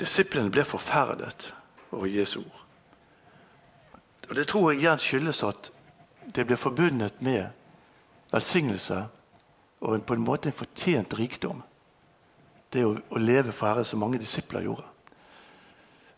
Disiplene 0.00 0.48
ble 0.52 0.64
forferdet 0.64 1.50
over 1.92 2.08
Jesu 2.08 2.38
ord. 2.40 2.57
Og 4.28 4.34
Det 4.34 4.46
tror 4.48 4.70
jeg 4.70 4.80
igjen 4.80 4.98
skyldes 5.00 5.42
at 5.42 5.70
det 6.34 6.44
blir 6.46 6.60
forbundet 6.60 7.22
med 7.24 7.48
velsignelse 8.32 9.06
og 9.80 10.02
på 10.04 10.14
en 10.14 10.24
måte 10.24 10.50
en 10.50 10.56
fortjent 10.56 11.14
rikdom. 11.18 11.62
Det 12.72 12.84
å, 12.84 12.96
å 12.98 13.18
leve 13.22 13.54
for 13.54 13.70
Herren 13.70 13.86
som 13.86 14.02
mange 14.02 14.20
disipler 14.20 14.66
gjorde. 14.66 14.84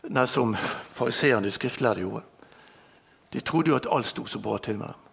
Nei, 0.09 0.25
som 0.27 0.55
fariseerne 0.91 1.45
de 1.45 1.53
skriftlærde 1.53 2.01
gjorde. 2.01 2.23
De 3.31 3.39
trodde 3.39 3.71
jo 3.71 3.77
at 3.77 3.87
alt 3.87 4.09
sto 4.09 4.25
så 4.27 4.41
bra 4.43 4.57
til 4.57 4.81
med 4.81 4.91
dem. 4.91 5.07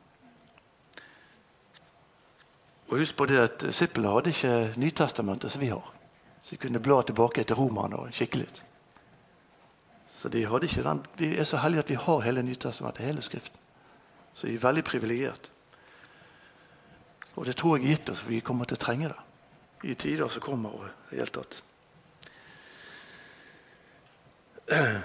Og 2.88 2.98
Husk 2.98 3.16
på 3.16 3.26
det 3.28 3.38
at 3.42 3.60
Disiplene 3.60 4.14
hadde 4.14 4.32
ikke 4.32 4.80
Nytestamentet 4.80 5.52
som 5.52 5.60
vi 5.60 5.68
har. 5.68 5.92
Så 6.42 6.56
de 6.56 6.62
kunne 6.62 6.80
bla 6.80 7.02
tilbake 7.02 7.44
til 7.44 7.58
romerne 7.60 8.00
og 8.00 8.14
kikke 8.16 8.40
litt. 8.40 8.62
Så 10.18 10.28
de 10.28 10.46
den. 10.82 11.04
de 11.18 11.38
er 11.38 11.44
så 11.44 11.56
heldige 11.56 11.78
at 11.78 11.90
vi 11.90 11.94
har 11.94 12.20
hele 12.20 12.42
Nytestamentet, 12.42 13.04
hele 13.04 13.22
Skriften. 13.22 13.56
Så 14.34 14.46
vi 14.46 14.54
er 14.54 14.58
veldig 14.58 14.84
privilegert. 14.84 15.50
Og 17.36 17.46
det 17.46 17.56
tror 17.56 17.76
jeg 17.76 17.86
gitt 17.86 18.10
oss, 18.10 18.20
for 18.20 18.28
vi 18.28 18.40
kommer 18.40 18.64
til 18.64 18.74
å 18.74 18.80
trenge 18.82 19.08
det 19.08 19.16
i 19.90 19.94
tider 19.94 20.28
som 20.28 20.42
kommer. 20.42 20.70
og 20.70 20.84
i 21.12 21.16
hele 21.16 21.26
tatt. 21.26 21.62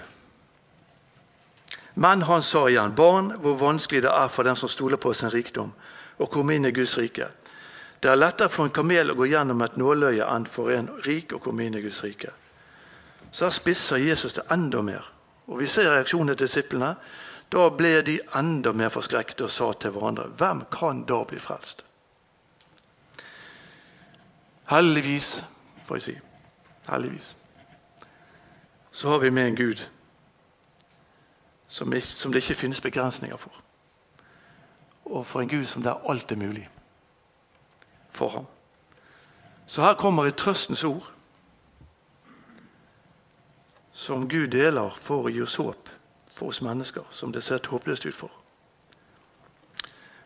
Men 1.94 2.22
han 2.22 2.42
sa 2.42 2.68
igjen, 2.68 2.94
barn, 2.94 3.30
hvor 3.38 3.54
vanskelig 3.54 4.02
det 4.02 4.10
er 4.10 4.28
for 4.28 4.42
den 4.42 4.56
som 4.56 4.68
stoler 4.68 4.96
på 4.96 5.14
sin 5.14 5.30
rikdom, 5.30 5.72
å 6.18 6.26
komme 6.26 6.54
inn 6.54 6.64
i 6.66 6.72
Guds 6.72 6.98
rike. 6.98 7.28
Det 8.00 8.10
er 8.10 8.16
lettere 8.16 8.48
for 8.48 8.64
en 8.66 8.74
kamel 8.74 9.10
å 9.10 9.14
gå 9.14 9.26
gjennom 9.30 9.62
et 9.62 9.76
nåløye 9.76 10.26
enn 10.26 10.46
for 10.46 10.70
en 10.74 10.90
rik 11.06 11.32
å 11.32 11.38
komme 11.38 11.64
inn 11.64 11.74
i 11.78 11.82
Guds 11.86 12.02
rike 12.02 12.32
så 13.34 13.50
spisser 13.50 13.96
Jesus 13.96 14.32
det 14.32 14.42
enda 14.52 14.82
mer. 14.82 15.12
Og 15.46 15.58
Vi 15.58 15.66
ser 15.66 15.90
reaksjonen 15.90 16.28
til 16.28 16.46
disiplene. 16.46 16.94
Da 17.52 17.68
ble 17.68 18.02
de 18.06 18.20
enda 18.38 18.72
mer 18.72 18.88
forskrekket 18.88 19.40
og 19.40 19.50
sa 19.50 19.72
til 19.72 19.90
hverandre 19.90 20.28
Hvem 20.38 20.62
kan 20.70 21.02
da 21.04 21.24
bli 21.24 21.38
frelst? 21.38 21.84
Heldigvis, 24.70 25.44
får 25.82 25.96
jeg 25.96 26.02
si. 26.02 26.14
Heldigvis. 26.88 27.36
Så 28.90 29.08
har 29.08 29.18
vi 29.18 29.30
med 29.30 29.48
en 29.48 29.56
Gud 29.56 29.82
som, 31.68 31.92
som 32.00 32.32
det 32.32 32.42
ikke 32.42 32.60
finnes 32.60 32.80
begrensninger 32.80 33.36
for. 33.36 33.52
Og 35.04 35.26
for 35.26 35.40
en 35.40 35.48
Gud 35.48 35.64
som 35.64 35.82
der 35.82 36.10
alt 36.10 36.32
er 36.32 36.36
mulig 36.36 36.68
for 38.10 38.28
ham. 38.28 38.46
Så 39.66 39.82
her 39.82 39.94
kommer 39.94 40.24
et 40.24 40.36
trøstens 40.36 40.84
ord 40.84 41.13
som 43.94 44.28
Gud 44.28 44.50
deler 44.50 44.90
for 44.98 45.28
å 45.28 45.30
gi 45.30 45.42
oss 45.44 45.60
håp 45.62 45.90
for 46.34 46.50
oss 46.50 46.62
mennesker 46.62 47.04
som 47.14 47.32
det 47.32 47.44
ser 47.46 47.62
håpløst 47.70 48.06
ut 48.06 48.14
for. 48.14 48.30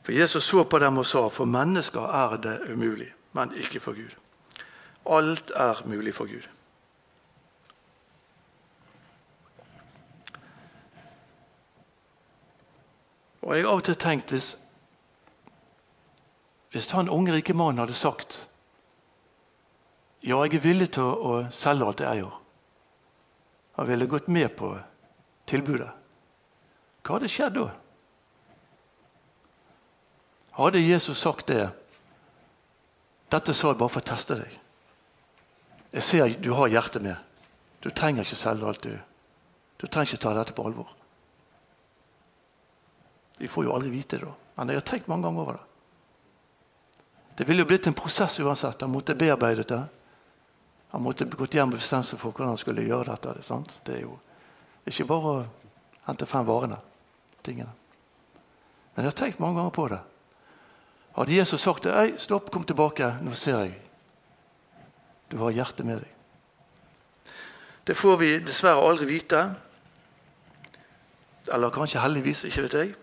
For 0.02 0.12
Jesus 0.16 0.44
så 0.44 0.64
på 0.64 0.78
dem 0.80 0.98
og 0.98 1.06
sa 1.06 1.26
for 1.28 1.44
mennesker 1.44 2.00
er 2.00 2.36
det 2.40 2.54
umulig, 2.72 3.10
men 3.36 3.52
ikke 3.52 3.80
for 3.80 3.92
Gud. 3.92 4.14
Alt 5.04 5.52
er 5.54 5.82
mulig 5.84 6.14
for 6.14 6.24
Gud. 6.24 6.48
Og 13.42 13.56
Jeg 13.56 13.64
har 13.64 13.70
av 13.70 13.80
og 13.80 13.84
til 13.84 13.96
tenkt 13.96 14.32
hvis, 14.32 14.58
hvis 16.72 16.90
han 16.92 17.08
unge 17.08 17.32
rike 17.32 17.54
mannen 17.56 17.84
hadde 17.84 17.96
sagt 17.96 18.48
ja, 20.22 20.40
jeg 20.44 20.58
er 20.58 20.64
villig 20.64 20.90
til 20.96 21.04
å, 21.04 21.38
selge 21.54 21.86
alt 21.86 22.00
det 22.00 22.04
jeg 22.08 22.18
eier. 22.18 22.47
Han 23.78 23.86
ville 23.86 24.06
gått 24.06 24.26
med 24.26 24.56
på 24.56 24.72
tilbudet. 25.46 25.90
Hva 27.06 27.14
hadde 27.14 27.28
skjedd 27.30 27.54
da? 27.54 27.68
Hadde 30.58 30.80
Jesus 30.82 31.20
sagt 31.22 31.46
det 31.52 31.68
Dette 33.30 33.54
sa 33.54 33.70
jeg 33.70 33.78
bare 33.78 33.92
for 33.92 34.02
å 34.02 34.08
teste 34.08 34.34
deg. 34.40 34.56
Jeg 35.92 36.02
ser 36.02 36.34
du 36.42 36.50
har 36.58 36.72
hjertet 36.72 37.04
med. 37.04 37.22
Du 37.78 37.90
trenger 37.94 38.26
ikke 38.26 38.40
selge 38.40 38.66
alt, 38.66 38.82
du. 38.82 38.98
Du 39.78 39.86
trenger 39.86 40.10
ikke 40.10 40.24
ta 40.24 40.32
dette 40.34 40.56
på 40.56 40.64
alvor. 40.66 40.90
Vi 43.38 43.46
får 43.52 43.68
jo 43.68 43.76
aldri 43.76 43.92
vite 43.94 44.18
det, 44.18 44.26
da. 44.26 44.34
Men 44.56 44.72
jeg 44.72 44.80
har 44.80 44.88
tenkt 44.90 45.12
mange 45.12 45.28
ganger 45.28 45.44
over 45.44 45.60
det. 45.60 45.66
Det 47.38 47.46
ville 47.46 47.62
jo 47.62 47.70
blitt 47.70 47.86
en 47.86 47.94
prosess 47.94 48.40
uansett. 48.42 48.82
Han 48.82 48.90
måtte 48.90 49.14
bearbeidet 49.14 49.68
det. 49.70 49.84
Han 50.92 51.04
måtte 51.04 51.28
gått 51.28 51.54
hjem 51.54 51.74
og 51.74 51.80
bestemt 51.80 52.08
seg 52.08 52.20
for 52.20 52.32
hvordan 52.32 52.54
han 52.54 52.60
skulle 52.60 52.86
gjøre 52.86 53.10
dette. 53.10 53.34
Det, 53.36 53.44
sant? 53.44 53.80
det 53.84 53.98
er 53.98 54.04
jo 54.06 54.14
ikke 54.88 55.08
bare 55.10 55.32
å 55.32 55.42
hente 56.06 56.28
frem 56.28 56.46
varene, 56.48 56.78
tingene. 57.44 57.74
Men 58.94 59.04
jeg 59.04 59.12
har 59.12 59.18
tenkt 59.20 59.42
mange 59.42 59.60
ganger 59.60 59.74
på 59.76 59.88
det. 59.92 60.00
Hadde 61.18 61.34
Jesus 61.34 61.62
sagt 61.62 61.84
det, 61.84 61.92
Ei, 61.92 62.14
stopp, 62.20 62.48
kom 62.54 62.64
tilbake, 62.64 63.10
nå 63.22 63.34
ser 63.36 63.66
jeg. 63.66 63.74
Du 65.28 65.36
har 65.42 65.52
hjertet 65.52 65.86
med 65.86 66.00
deg. 66.00 67.34
Det 67.88 67.96
får 67.96 68.16
vi 68.20 68.30
dessverre 68.44 68.84
aldri 68.84 69.08
vite. 69.08 69.42
Eller 71.52 71.72
kanskje 71.72 72.02
heldigvis, 72.02 72.44
ikke 72.48 72.64
vet 72.66 72.78
jeg. 72.78 72.94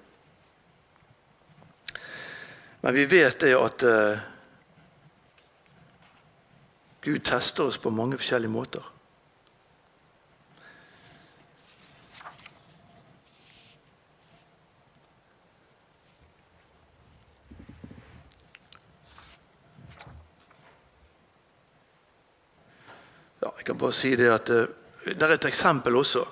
Men 2.85 2.93
vi 2.93 3.05
vet 3.09 3.39
det 3.41 3.53
at 3.57 3.85
uh, 3.89 4.25
Gud 7.05 7.19
tester 7.19 7.63
oss 7.63 7.77
på 7.77 7.89
mange 7.89 8.17
forskjellige 8.17 8.49
måter. 8.49 8.81
Ja, 23.41 23.51
jeg 23.57 23.65
kan 23.65 23.77
bare 23.77 23.93
si 23.93 24.15
det 24.15 24.31
at 24.33 24.49
uh, 24.49 24.65
Det 25.05 25.21
er 25.21 25.35
et 25.35 25.45
eksempel 25.45 25.95
også 25.95 26.25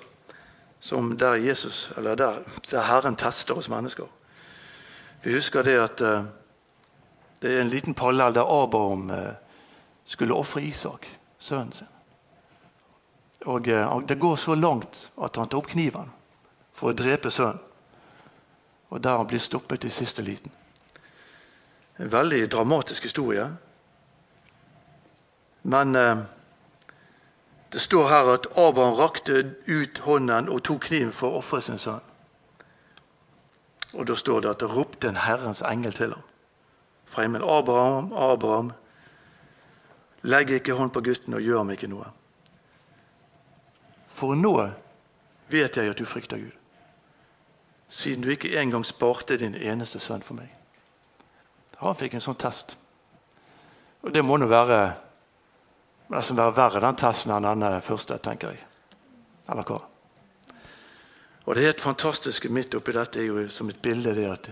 som 0.80 1.18
der 1.18 1.34
Jesus, 1.34 1.92
eller 1.96 2.14
der, 2.14 2.42
der 2.70 2.82
Herren 2.82 3.16
tester 3.16 3.54
oss 3.54 3.68
mennesker. 3.68 4.06
Vi 5.22 5.34
husker 5.34 5.62
det 5.62 5.78
at 5.78 6.00
uh, 6.00 6.24
det 7.42 7.54
er 7.54 7.60
en 7.60 7.68
liten 7.68 7.94
parallell 7.94 8.34
der 8.34 8.62
Abraham 8.62 9.10
uh, 9.10 9.43
skulle 10.04 10.34
ofre 10.34 10.62
Isak, 10.62 11.08
sønnen 11.38 11.72
sin. 11.72 11.86
Og 13.44 13.68
og 13.68 14.08
Det 14.08 14.18
går 14.18 14.36
så 14.36 14.54
langt 14.54 15.10
at 15.22 15.36
han 15.36 15.48
tar 15.48 15.58
opp 15.58 15.68
kniven 15.68 16.12
for 16.72 16.90
å 16.90 16.96
drepe 16.96 17.30
sønnen. 17.30 17.60
Og 18.88 19.02
der 19.04 19.16
han 19.16 19.26
blir 19.26 19.38
stoppet 19.38 19.84
i 19.84 19.90
siste 19.90 20.22
liten. 20.22 20.52
En 21.98 22.12
veldig 22.12 22.50
dramatisk 22.52 23.02
historie. 23.02 23.56
Men 25.62 25.92
det 27.72 27.80
står 27.80 28.08
her 28.08 28.28
at 28.34 28.46
Abraham 28.56 28.94
rakte 28.94 29.54
ut 29.66 29.98
hånden 29.98 30.48
og 30.48 30.62
tok 30.62 30.84
kniven 30.86 31.12
for 31.12 31.34
å 31.34 31.40
ofre 31.40 31.58
sin 31.64 31.78
sønn. 31.78 32.04
Og 33.94 34.06
Da 34.06 34.14
står 34.14 34.40
det 34.40 34.50
at 34.50 34.60
det 34.62 34.70
ropte 34.70 35.08
en 35.08 35.18
Herrens 35.18 35.62
engel 35.62 35.92
til 35.92 36.12
ham 36.14 36.22
fra 37.04 37.22
himmelen. 37.22 37.48
Abraham, 37.48 38.12
Abraham, 38.12 38.72
legg 40.24 40.50
ikke 40.50 40.76
hånd 40.76 40.92
på 40.94 41.02
gutten 41.04 41.36
og 41.36 41.44
gjør 41.44 41.62
ham 41.62 41.72
ikke 41.74 41.90
noe. 41.92 42.08
For 44.08 44.36
nå 44.38 44.54
vet 45.52 45.76
jeg 45.76 45.90
at 45.90 45.98
du 45.98 46.04
frykter 46.08 46.40
Gud, 46.40 46.52
siden 47.88 48.24
du 48.24 48.30
ikke 48.32 48.54
engang 48.60 48.86
sparte 48.86 49.38
din 49.38 49.54
eneste 49.54 50.00
sønn 50.00 50.22
for 50.24 50.38
meg. 50.38 50.50
Han 51.82 51.96
fikk 51.98 52.16
en 52.16 52.24
sånn 52.24 52.38
test. 52.40 52.78
Og 54.04 54.12
det 54.14 54.22
må 54.24 54.38
nå 54.38 54.46
være 54.48 54.78
nesten 56.12 56.36
være 56.36 56.56
verre 56.56 56.82
den 56.84 56.98
testen 57.00 57.32
enn 57.34 57.46
denne 57.46 57.80
første, 57.84 58.18
tenker 58.22 58.54
jeg. 58.54 58.64
Eller 59.50 59.66
hva? 59.68 59.80
Og 61.44 61.54
Det 61.54 61.64
helt 61.64 61.80
fantastiske 61.80 62.48
midt 62.48 62.74
oppi 62.74 62.92
dette 62.92 63.20
er 63.20 63.26
jo 63.28 63.48
som 63.52 63.68
et 63.68 63.82
bilde 63.82 64.14
det 64.14 64.30
at 64.30 64.50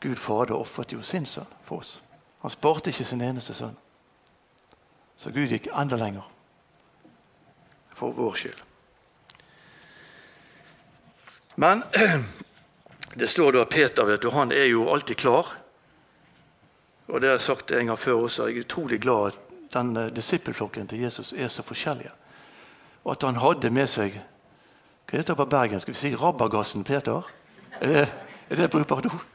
Gud 0.00 0.16
Fader 0.20 0.54
ofret 0.54 0.92
jo 0.92 1.02
sin 1.02 1.26
sønn 1.26 1.48
for 1.64 1.80
oss. 1.80 2.02
Han 2.42 2.50
sparte 2.50 2.90
ikke 2.90 3.04
sin 3.04 3.22
eneste 3.24 3.54
sønn. 3.54 3.76
Så 5.16 5.30
Gud 5.30 5.52
gikk 5.52 5.68
enda 5.72 5.96
lenger 5.96 6.26
for 7.94 8.12
vår 8.12 8.34
skyld. 8.34 8.62
Men 11.54 11.82
det 13.14 13.28
står 13.30 13.52
da 13.52 13.64
Peter 13.64 14.04
vet 14.04 14.22
du, 14.22 14.30
han 14.34 14.52
er 14.52 14.66
jo 14.72 14.88
alltid 14.90 15.16
klar. 15.16 15.52
Og 17.06 17.20
det 17.20 17.28
har 17.28 17.38
jeg 17.38 17.46
sagt 17.46 17.72
en 17.72 17.92
gang 17.92 17.98
før 17.98 18.26
også. 18.26 18.48
Jeg 18.48 18.56
er 18.56 18.66
utrolig 18.66 19.00
glad 19.00 19.32
at 19.32 19.40
den 19.74 19.96
eh, 19.96 20.10
disippelflokken 20.14 20.88
til 20.88 21.04
Jesus 21.04 21.32
er 21.32 21.48
så 21.48 21.62
forskjellige. 21.62 22.10
Og 23.04 23.12
at 23.12 23.22
han 23.22 23.38
hadde 23.42 23.70
med 23.70 23.90
seg 23.90 24.20
Hva 25.04 25.18
heter 25.20 25.34
det 25.34 25.42
på 25.42 25.50
Bergen? 25.52 25.80
Skal 25.80 25.94
vi 25.94 26.00
si 26.00 26.14
rabagassen 26.16 26.84
Peter? 26.84 27.26
Er 27.80 27.90
det, 27.92 28.04
er 28.48 28.56
det 28.56 28.70
brukbart 28.72 29.06
ord? 29.06 29.26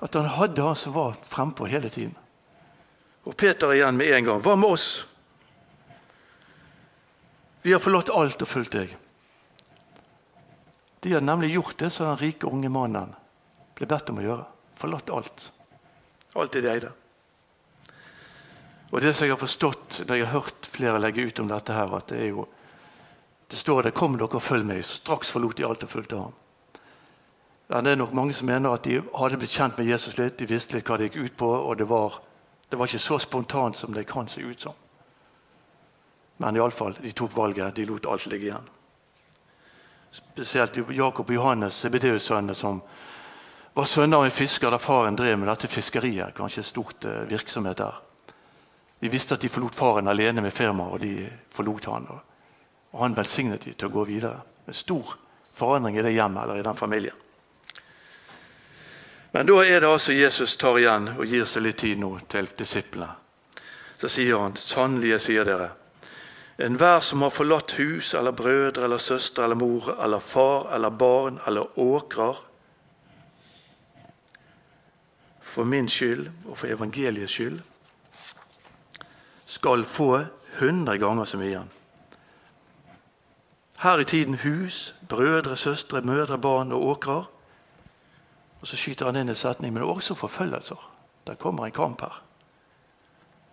At 0.00 0.14
han 0.14 0.28
hadde 0.30 0.62
han 0.62 0.76
som 0.78 0.94
var 0.94 1.16
frempå 1.26 1.66
hele 1.66 1.88
tiden. 1.88 2.14
Og 3.24 3.36
Peter 3.36 3.72
igjen 3.72 3.96
med 3.96 4.12
en 4.12 4.28
gang. 4.28 4.40
Hva 4.44 4.56
med 4.56 4.76
oss? 4.76 4.88
Vi 7.64 7.72
har 7.72 7.80
forlatt 7.80 8.12
alt 8.12 8.42
og 8.44 8.50
fulgt 8.50 8.76
deg. 8.76 8.92
De 11.00 11.12
hadde 11.12 11.24
nemlig 11.24 11.54
gjort 11.54 11.78
det 11.80 11.90
som 11.92 12.10
den 12.10 12.20
rike 12.20 12.48
unge 12.48 12.68
mannen 12.72 13.14
ble 13.76 13.88
bedt 13.88 14.12
om 14.12 14.20
å 14.20 14.24
gjøre. 14.24 14.44
Forlatt 14.76 15.12
alt. 15.12 15.46
Alt 16.34 16.52
det 16.52 16.64
de 16.64 16.70
eide. 16.72 16.92
Og 18.92 19.00
det 19.02 19.14
som 19.14 19.26
jeg 19.26 19.34
har 19.34 19.40
forstått 19.40 20.04
når 20.04 20.20
jeg 20.20 20.26
har 20.26 20.36
hørt 20.36 20.68
flere 20.70 21.00
legge 21.02 21.24
ut 21.24 21.40
om 21.42 21.48
dette, 21.50 21.74
her, 21.74 21.96
at 21.96 22.12
det 22.12 22.20
er 22.20 22.30
jo 22.34 22.46
det 23.50 23.56
står 23.56 23.82
der 23.82 23.90
'Kom 23.90 24.16
dere 24.16 24.34
og 24.34 24.42
følg 24.42 24.64
meg'. 24.64 24.82
Straks 24.82 25.30
forlot 25.30 25.56
de 25.56 25.66
alt 25.66 25.82
og 25.82 25.88
fulgte 25.88 26.16
ham. 26.16 26.32
Ja, 27.70 27.80
det 27.80 27.92
er 27.92 27.96
nok 27.96 28.12
mange 28.12 28.32
som 28.32 28.46
mener 28.46 28.72
at 28.72 28.82
de 28.82 29.02
hadde 29.14 29.36
blitt 29.36 29.50
kjent 29.50 29.78
med 29.78 29.86
Jesus 29.86 30.18
litt, 30.18 30.38
de 30.38 30.46
visste 30.46 30.74
litt 30.74 30.84
hva 30.84 30.96
det 30.96 31.12
gikk 31.12 31.24
ut 31.24 31.36
på, 31.36 31.48
og 31.48 31.78
det 31.78 31.88
var, 31.88 32.20
det 32.74 32.78
var 32.78 32.90
ikke 32.90 32.98
så 32.98 33.18
spontant 33.22 33.76
som 33.76 33.94
det 33.94 34.02
kan 34.10 34.26
se 34.28 34.40
ut 34.40 34.60
som. 34.60 34.72
Men 36.42 36.56
iallfall, 36.56 36.96
de 36.98 37.12
tok 37.14 37.36
valget. 37.36 37.76
De 37.76 37.84
lot 37.86 38.06
alt 38.10 38.26
ligge 38.26 38.48
igjen. 38.48 38.66
Spesielt 40.10 40.80
Jakob 40.90 41.30
og 41.30 41.36
Johannes, 41.36 41.78
CBD-sønnene, 41.78 42.54
som 42.54 42.80
var 43.78 43.86
sønner 43.86 44.18
av 44.18 44.26
en 44.26 44.34
fisker 44.34 44.74
der 44.74 44.82
faren 44.82 45.14
drev 45.14 45.38
med 45.38 45.52
dette 45.52 45.70
fiskeriet. 45.70 46.34
Kanskje 46.34 46.66
stort 46.66 47.06
eh, 47.06 47.22
virksomhet 47.30 47.78
der. 47.78 48.02
De 48.98 49.12
visste 49.12 49.38
at 49.38 49.46
de 49.46 49.52
forlot 49.54 49.78
faren 49.78 50.10
alene 50.10 50.42
med 50.42 50.50
firmaet, 50.50 50.98
og 50.98 51.00
de 51.06 51.30
forlot 51.54 51.86
han. 51.94 52.10
Og 52.90 53.04
han 53.04 53.14
velsignet 53.14 53.68
de 53.68 53.76
til 53.78 53.92
å 53.92 53.94
gå 54.00 54.08
videre. 54.10 54.42
En 54.66 54.74
stor 54.74 55.14
forandring 55.54 56.02
i 56.02 56.08
det 56.08 56.16
hjemmet 56.18 56.42
eller 56.42 56.58
i 56.58 56.66
den 56.66 56.82
familien. 56.82 57.23
Men 59.34 59.48
da 59.50 59.56
er 59.66 59.80
det 59.82 59.90
altså 59.90 60.14
Jesus 60.14 60.56
tar 60.56 60.78
igjen 60.78 61.08
og 61.16 61.26
gir 61.26 61.46
seg 61.50 61.64
litt 61.66 61.80
tid 61.82 61.98
nå 61.98 62.12
til 62.30 62.46
disiplene. 62.54 63.10
Så 63.98 64.10
sier 64.10 64.38
han, 64.38 64.54
sannelig 64.58 65.18
sier 65.24 65.46
dere, 65.46 65.72
enhver 66.62 67.00
som 67.02 67.24
har 67.26 67.32
forlatt 67.34 67.74
hus 67.80 68.12
eller 68.14 68.34
brødre 68.36 68.84
eller 68.86 69.02
søstre 69.02 69.46
eller 69.46 69.58
mor 69.58 69.90
eller 69.98 70.22
far 70.22 70.68
eller 70.76 70.94
barn 70.94 71.40
eller 71.46 71.80
åkrer 71.80 72.38
for 75.54 75.64
min 75.64 75.88
skyld 75.88 76.28
og 76.44 76.58
for 76.58 76.70
evangeliets 76.70 77.32
skyld, 77.32 77.60
skal 79.46 79.84
få 79.84 80.24
hundre 80.58 80.98
ganger 80.98 81.24
så 81.24 81.38
mye 81.38 81.52
igjen. 81.52 81.70
Her 83.84 83.98
i 83.98 84.04
tiden 84.08 84.38
hus, 84.42 84.94
brødre, 85.08 85.56
søstre, 85.56 86.00
mødre, 86.00 86.38
barn 86.38 86.72
og 86.72 86.86
åkrer. 86.94 87.30
Og 88.64 88.68
Så 88.68 88.78
skyter 88.80 89.10
han 89.10 89.16
inn 89.20 89.28
en 89.28 89.36
setning, 89.36 89.74
men 89.74 89.82
også 89.84 90.14
forfølgelser. 90.16 90.80
Der 91.26 91.34
kommer 91.36 91.66
en 91.66 91.72
kamp 91.72 92.00
her. 92.00 92.22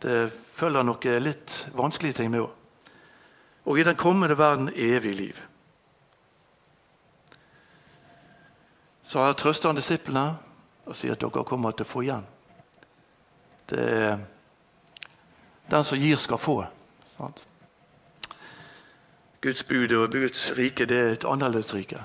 Det 0.01 0.31
følger 0.31 0.85
noe 0.87 1.15
litt 1.19 1.55
vanskelige 1.75 2.13
ting 2.13 2.29
med 2.31 2.45
òg. 2.45 2.53
Og 3.67 3.79
i 3.79 3.83
den 3.83 3.97
kommende 3.99 4.37
verden 4.39 4.69
evig 4.71 5.11
liv. 5.15 5.41
Så 9.03 9.19
har 9.19 9.35
trøster 9.35 9.69
han 9.69 9.75
disiplene 9.75 10.23
og 10.85 10.95
sier 10.95 11.19
at 11.19 11.19
dere 11.19 11.43
kommer 11.43 11.75
til 11.75 11.83
å 11.83 11.91
få 11.91 12.05
igjen. 12.07 12.23
Det 13.67 13.83
er 13.83 14.23
den 15.75 15.83
som 15.83 15.99
gir, 15.99 16.15
skal 16.23 16.39
få. 16.39 16.57
Sant? 17.17 17.43
Guds 19.43 19.67
bud 19.67 19.91
og 19.91 20.15
Guds 20.15 20.47
rike 20.55 20.87
det 20.87 21.03
er 21.03 21.15
et 21.19 21.27
annerledes 21.27 21.75
rike. 21.75 21.99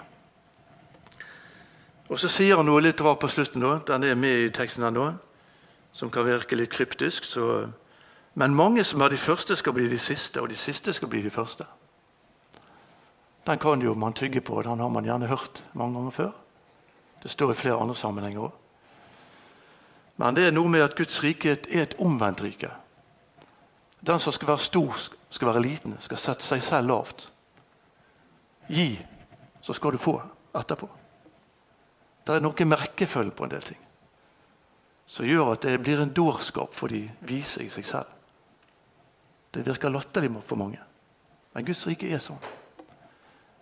Og 2.08 2.18
Så 2.18 2.28
sier 2.28 2.56
han 2.56 2.66
noe 2.66 2.80
litt 2.80 3.00
rart 3.00 3.18
på 3.18 3.28
slutten. 3.28 3.60
da, 3.60 3.78
Den 3.86 4.04
er 4.04 4.14
med 4.14 4.44
i 4.44 4.50
teksten 4.50 4.84
her 4.84 4.90
nå, 4.90 5.14
som 5.92 6.10
kan 6.10 6.26
virke 6.26 6.56
litt 6.56 6.70
kryptisk. 6.70 7.24
Så, 7.24 7.68
men 8.34 8.54
mange 8.54 8.84
som 8.84 9.00
er 9.00 9.08
de 9.08 9.16
første, 9.16 9.56
skal 9.56 9.72
bli 9.72 9.88
de 9.88 9.98
siste, 9.98 10.40
og 10.40 10.48
de 10.48 10.56
siste 10.56 10.92
skal 10.92 11.08
bli 11.08 11.22
de 11.22 11.30
første. 11.30 11.64
Den 13.46 13.58
kan 13.58 13.82
jo 13.82 13.94
man 13.94 14.12
tygge 14.12 14.40
på, 14.40 14.62
den 14.62 14.80
har 14.80 14.88
man 14.88 15.04
gjerne 15.04 15.26
hørt 15.26 15.62
mange 15.72 15.98
ganger 15.98 16.10
før. 16.10 16.30
Det 17.22 17.30
står 17.30 17.50
i 17.50 17.54
flere 17.54 17.80
andre 17.80 17.94
sammenhenger 17.94 18.40
òg. 18.40 18.52
Men 20.16 20.36
det 20.36 20.46
er 20.46 20.54
noe 20.54 20.68
med 20.68 20.82
at 20.82 20.96
Guds 20.96 21.22
rike 21.22 21.50
er 21.50 21.82
et 21.82 21.94
omvendt 21.98 22.42
rike. 22.42 22.70
Den 24.06 24.18
som 24.18 24.32
skal 24.32 24.48
være 24.48 24.58
stor, 24.58 24.98
skal 25.30 25.48
være 25.48 25.62
liten, 25.62 25.96
skal 26.00 26.18
sette 26.18 26.44
seg 26.44 26.62
selv 26.62 26.88
lavt. 26.88 27.32
Gi, 28.68 28.98
så 29.62 29.72
skal 29.72 29.92
du 29.92 29.98
få 29.98 30.20
etterpå. 30.54 30.88
Det 32.26 32.34
er 32.34 32.42
noe 32.42 32.66
merkefølge 32.66 33.34
på 33.36 33.46
en 33.46 33.52
del 33.54 33.62
ting 33.62 33.82
som 35.06 35.26
gjør 35.26 35.52
at 35.52 35.62
det 35.62 35.78
blir 35.80 36.00
en 36.02 36.12
dårskap 36.12 36.74
for 36.74 36.90
de 36.90 37.04
vise 37.28 37.62
i 37.62 37.70
seg 37.70 37.86
selv. 37.86 38.10
Det 39.54 39.62
virker 39.66 39.92
latterlig 39.94 40.32
for 40.42 40.58
mange. 40.58 40.80
Men 41.54 41.64
Guds 41.64 41.86
rike 41.86 42.10
er 42.10 42.20
sånn. 42.20 42.42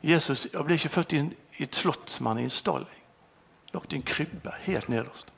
Jesus 0.05 0.47
ble 0.53 0.79
ikke 0.79 0.93
født 0.93 1.13
i, 1.15 1.21
et 1.63 1.77
slott, 1.77 2.17
men 2.21 2.41
i 2.41 2.47
en 2.49 2.53
stall. 2.53 2.87
Lagt 3.75 3.93
i 3.93 4.01
en 4.01 4.07
krybbe 4.07 4.53
helt 4.65 4.89
nederst. 4.89 5.31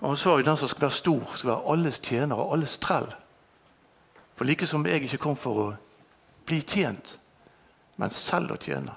Og 0.00 0.08
Han 0.08 0.16
sa 0.16 0.36
jo 0.36 0.44
den 0.44 0.56
som 0.56 0.68
skal 0.68 0.88
være 0.88 0.98
stor, 0.98 1.32
skal 1.36 1.50
være 1.50 1.72
alles 1.72 2.00
tjener 2.00 2.36
og 2.36 2.52
alles 2.52 2.78
trell. 2.78 3.08
For 4.34 4.44
like 4.44 4.66
som 4.66 4.86
jeg 4.86 5.04
ikke 5.04 5.22
kom 5.22 5.36
for 5.36 5.62
å 5.62 5.66
bli 6.46 6.60
tjent, 6.60 7.18
men 7.96 8.10
selv 8.10 8.56
å 8.56 8.60
tjene. 8.60 8.96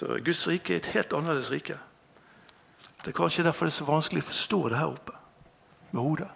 Så 0.00 0.18
Guds 0.24 0.48
rike 0.48 0.72
er 0.72 0.78
et 0.80 0.86
helt 0.94 1.12
annerledes 1.12 1.50
rike. 1.52 1.74
Det 3.04 3.10
er 3.10 3.16
kanskje 3.16 3.42
derfor 3.44 3.66
det 3.66 3.72
er 3.74 3.76
så 3.76 3.84
vanskelig 3.84 4.22
å 4.22 4.28
forstå 4.30 4.60
det 4.72 4.78
her 4.78 4.92
oppe 4.94 5.16
med 5.90 6.00
hodet. 6.00 6.28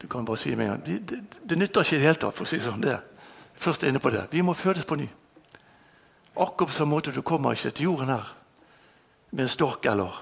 Du 0.00 0.06
kan 0.08 0.24
bare 0.24 0.40
si 0.40 0.54
med 0.56 0.64
en 0.64 0.72
gang 0.72 0.86
det, 0.86 0.96
det, 1.10 1.40
det, 1.50 1.58
nytter 1.58 1.84
ikke 1.84 1.96
i 1.96 1.98
det 1.98 2.06
hele 2.06 2.22
tatt. 2.22 2.36
for 2.38 2.46
å 2.46 2.48
si 2.48 2.60
sånn 2.64 2.80
det. 2.80 2.94
Først 3.60 3.84
inne 3.84 4.00
på 4.00 4.14
det. 4.14 4.24
Vi 4.32 4.40
må 4.42 4.56
fødes 4.56 4.88
på 4.88 4.96
ny. 4.96 5.10
Akkurat 6.38 6.72
på 6.72 6.78
samme 6.78 6.94
måte 6.96 7.12
du 7.12 7.20
kommer 7.20 7.52
ikke 7.52 7.74
til 7.76 7.90
jorden 7.90 8.14
her 8.14 8.32
med 9.30 9.44
en 9.44 9.52
stork 9.52 9.84
eller, 9.84 10.16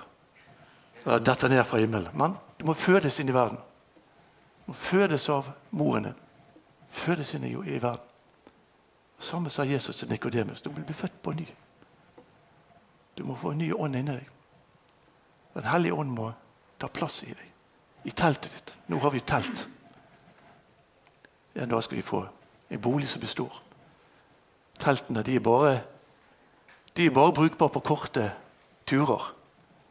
eller 1.05 1.23
detter 1.23 1.55
ned 1.55 1.63
fra 1.71 1.79
himmelen. 1.79 2.11
Men 2.19 2.35
du 2.59 2.67
må 2.67 2.75
fødes 2.75 3.21
inn 3.23 3.31
i 3.31 3.39
verden. 3.39 3.63
Du 4.65 4.75
må 4.75 4.79
fødes 4.81 5.31
av 5.31 5.55
moren 5.71 6.11
din. 6.11 6.21
Fødes 6.91 7.35
inn 7.39 7.47
i, 7.47 7.55
i 7.55 7.79
verden. 7.79 8.16
Samme 9.19 9.51
sa 9.51 9.65
Jesus 9.65 9.97
til 9.97 10.09
Nikodemus. 10.09 10.61
Du 10.61 10.71
må 10.71 10.81
bli 10.85 10.95
født 10.95 11.23
på 11.23 11.33
ny. 11.33 11.47
Du 13.19 13.25
må 13.25 13.35
få 13.35 13.51
en 13.51 13.59
ny 13.59 13.73
ånd 13.73 13.97
inni 13.97 14.13
deg. 14.13 14.29
Den 15.55 15.65
hellige 15.65 15.95
ånd 15.95 16.11
må 16.13 16.33
ta 16.79 16.89
plass 16.93 17.23
i 17.23 17.33
deg. 17.33 17.53
I 18.05 18.13
teltet 18.13 18.53
ditt. 18.53 18.75
Nå 18.89 18.99
har 19.01 19.11
vi 19.11 19.21
telt. 19.21 19.69
En 21.57 21.69
dag 21.69 21.83
skal 21.83 21.97
vi 21.97 22.03
få 22.03 22.27
en 22.71 22.81
bolig 22.81 23.09
som 23.09 23.21
består. 23.21 23.63
Teltene 24.79 25.23
de 25.23 25.37
er 25.37 25.41
bare, 25.41 25.81
de 26.97 27.07
er 27.07 27.15
bare 27.15 27.33
brukbare 27.33 27.73
på 27.73 27.81
korte 27.81 28.33
turer. 28.87 29.33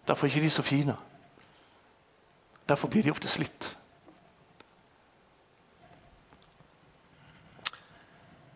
Derfor 0.07 0.27
er 0.27 0.29
ikke 0.29 0.45
de 0.45 0.49
så 0.49 0.61
fine. 0.61 0.95
Derfor 2.69 2.87
blir 2.87 3.03
de 3.03 3.11
ofte 3.11 3.27
slitt. 3.27 3.77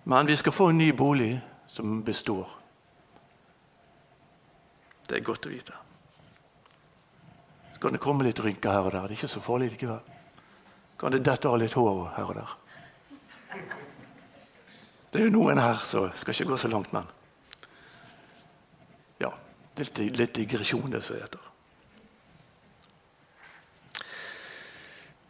Men 0.09 0.25
vi 0.25 0.37
skal 0.37 0.51
få 0.51 0.65
en 0.67 0.77
ny 0.77 0.91
bolig 0.93 1.39
som 1.67 2.03
består. 2.03 2.47
Det 5.05 5.19
er 5.19 5.25
godt 5.25 5.43
å 5.45 5.49
vite. 5.51 5.73
Så 7.73 7.81
kan 7.83 7.93
det 7.93 7.99
komme 8.01 8.25
litt 8.25 8.39
rynker 8.41 8.73
her 8.73 8.87
og 8.87 8.95
der. 8.95 9.03
Det 9.05 9.13
er 9.13 9.19
ikke 9.19 9.27
så 9.29 9.41
farlig 9.45 9.67
likevel. 9.75 9.99
Kan 10.97 11.13
det 11.13 11.19
dette 11.27 11.45
av 11.45 11.59
litt 11.61 11.75
hår 11.77 11.99
her 12.15 12.31
og 12.31 12.39
der. 12.39 12.55
Det 15.11 15.21
er 15.21 15.27
jo 15.27 15.33
noen 15.35 15.61
her, 15.61 15.77
så 15.77 16.07
skal 16.17 16.33
ikke 16.33 16.47
gå 16.55 16.57
så 16.63 16.71
langt, 16.73 16.89
men 16.93 17.05
Ja, 19.21 19.29
litt, 19.77 20.01
litt 20.17 20.33
digresjon, 20.39 20.89
det 20.89 21.03
som 21.05 21.19
heter. 21.21 21.43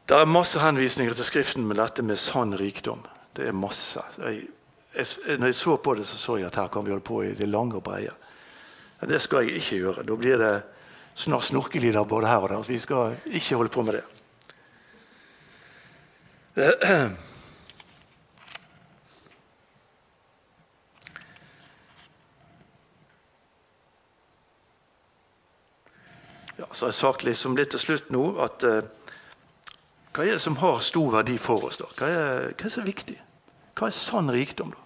Det 0.08 0.22
er 0.22 0.32
masse 0.38 0.64
henvisninger 0.64 1.20
til 1.20 1.28
Skriften 1.28 1.68
med 1.68 1.82
dette 1.84 2.08
med 2.08 2.16
sann 2.16 2.56
rikdom. 2.56 3.04
Det 3.36 3.52
er 3.52 3.60
masse. 3.60 4.06
Jeg 4.24 4.48
jeg, 4.96 5.38
når 5.38 5.48
jeg 5.48 5.56
så 5.56 5.78
på 5.78 5.94
det, 5.96 6.08
så 6.08 6.18
så 6.18 6.38
jeg 6.38 6.48
at 6.48 6.56
her 6.56 6.68
kan 6.68 6.86
vi 6.86 6.92
holde 6.92 7.06
på 7.06 7.22
i 7.24 7.34
det 7.34 7.50
lange 7.50 7.76
og 7.76 7.84
breie. 7.84 8.12
Men 9.02 9.10
det 9.10 9.22
skal 9.22 9.46
jeg 9.46 9.62
ikke 9.62 9.76
gjøre. 9.84 10.04
Da 10.04 10.16
blir 10.16 10.38
det 10.38 10.62
snart 11.16 11.44
snorkelyder 11.44 12.04
både 12.04 12.28
her 12.28 12.38
og 12.38 12.50
der. 12.50 12.68
Vi 12.68 12.80
skal 12.80 13.18
ikke 13.26 13.56
holde 13.56 13.72
på 13.72 13.82
med 13.82 13.94
det. 13.94 14.04
Ja, 26.60 26.66
så 26.72 26.86
har 26.86 26.90
jeg 26.90 26.94
sagt 26.94 27.24
liksom 27.24 27.56
litt 27.56 27.72
til 27.72 27.80
slutt 27.80 28.10
nå 28.12 28.24
at 28.44 28.64
eh, 28.68 28.84
hva 30.12 30.26
er 30.26 30.36
det 30.36 30.44
som 30.44 30.58
har 30.60 30.82
stor 30.84 31.14
verdi 31.14 31.38
for 31.40 31.70
oss? 31.70 31.78
da? 31.80 31.88
Hva 31.96 32.10
er, 32.12 32.50
hva 32.52 32.68
er 32.68 32.74
så 32.74 32.84
viktig? 32.84 33.16
Hva 33.80 33.88
er 33.88 33.96
sann 33.96 34.32
rikdom, 34.34 34.74
da? 34.76 34.86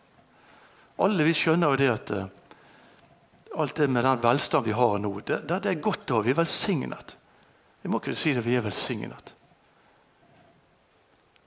Alle 1.03 1.25
vi 1.25 1.33
skjønner 1.33 1.73
jo 1.73 1.79
det 1.81 1.89
at 1.89 2.11
uh, 2.13 2.27
alt 3.57 3.79
det 3.79 3.87
med 3.89 4.05
den 4.05 4.21
velstand 4.21 4.67
vi 4.67 4.75
har 4.77 4.99
nå, 5.01 5.13
det, 5.25 5.39
det, 5.49 5.61
er 5.65 5.81
godt 5.81 6.11
å 6.11 6.19
ha. 6.19 6.25
Vi 6.25 6.33
er 6.33 6.37
velsignet. 6.37 7.15
Vi 7.81 7.89
må 7.89 7.99
ikke 7.99 8.13
si 8.17 8.35
det, 8.37 8.45
vi 8.45 8.53
er 8.57 8.65
velsignet. 8.65 9.33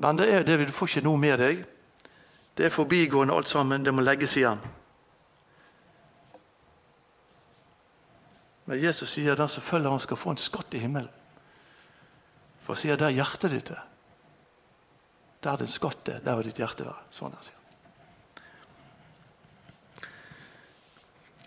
Men 0.02 0.18
det 0.18 0.26
er 0.28 0.44
det, 0.44 0.58
du 0.66 0.74
får 0.74 0.90
ikke 0.90 1.06
noe 1.06 1.20
med 1.22 1.38
deg. 1.40 1.62
Det 2.56 2.66
er 2.66 2.74
forbigående 2.74 3.34
alt 3.36 3.48
sammen. 3.48 3.84
Det 3.84 3.94
må 3.94 4.04
legges 4.04 4.36
igjen. 4.36 4.60
Men 8.66 8.82
Jesus 8.82 9.14
sier 9.14 9.38
den 9.38 9.48
som 9.48 9.62
følger 9.62 9.92
ham, 9.92 10.02
skal 10.02 10.18
få 10.18 10.34
en 10.34 10.42
skatt 10.42 10.74
i 10.74 10.82
himmelen. 10.82 11.12
For 12.64 12.74
han 12.74 12.82
sier 12.82 12.98
der 12.98 13.14
hjertet 13.14 13.54
ditt 13.54 13.70
er. 13.70 13.84
Der 15.46 15.56
din 15.56 15.70
skatt 15.70 16.08
er, 16.10 16.18
der 16.24 16.34
vil 16.36 16.48
ditt 16.48 16.58
hjerte 16.58 16.82
være. 16.82 17.04
Sånn 17.14 17.30
han 17.30 17.44
sier. 17.46 17.54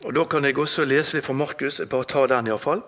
Og 0.07 0.15
Da 0.15 0.23
kan 0.23 0.45
jeg 0.47 0.57
også 0.57 0.85
lese 0.87 1.17
litt 1.17 1.25
fra 1.25 1.35
Markus. 1.35 1.79
Jeg 1.79 1.89
bare 1.91 2.07
tar 2.07 2.31
den 2.31 2.47
iallfall. 2.47 2.81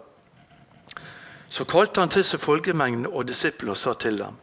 Så 1.52 1.66
kalte 1.68 2.00
han 2.00 2.10
til 2.10 2.24
seg 2.24 2.40
folkemengden 2.40 3.10
og 3.10 3.28
disiplene 3.28 3.76
og 3.76 3.78
sa 3.78 3.94
til 3.94 4.18
dem.: 4.18 4.38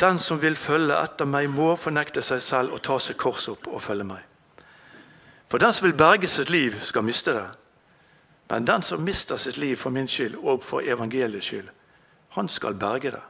Den 0.00 0.18
som 0.18 0.40
vil 0.40 0.56
følge 0.56 0.96
etter 0.96 1.28
meg, 1.28 1.50
må 1.50 1.76
fornekte 1.76 2.22
seg 2.22 2.40
selv 2.42 2.72
og 2.72 2.82
ta 2.82 2.98
seg 2.98 3.16
kors 3.16 3.48
opp 3.48 3.68
og 3.68 3.82
følge 3.82 4.04
meg. 4.04 4.24
For 5.48 5.58
den 5.58 5.72
som 5.72 5.84
vil 5.84 5.96
berge 5.96 6.28
sitt 6.28 6.50
liv, 6.50 6.80
skal 6.80 7.04
miste 7.04 7.32
det. 7.32 7.48
Men 8.48 8.64
den 8.64 8.82
som 8.82 9.04
mister 9.04 9.36
sitt 9.36 9.56
liv 9.58 9.76
for 9.76 9.90
min 9.90 10.08
skyld 10.08 10.36
og 10.40 10.64
for 10.64 10.80
evangeliets 10.80 11.46
skyld, 11.46 11.68
han 12.28 12.48
skal 12.48 12.74
berge 12.74 13.10
det. 13.10 13.22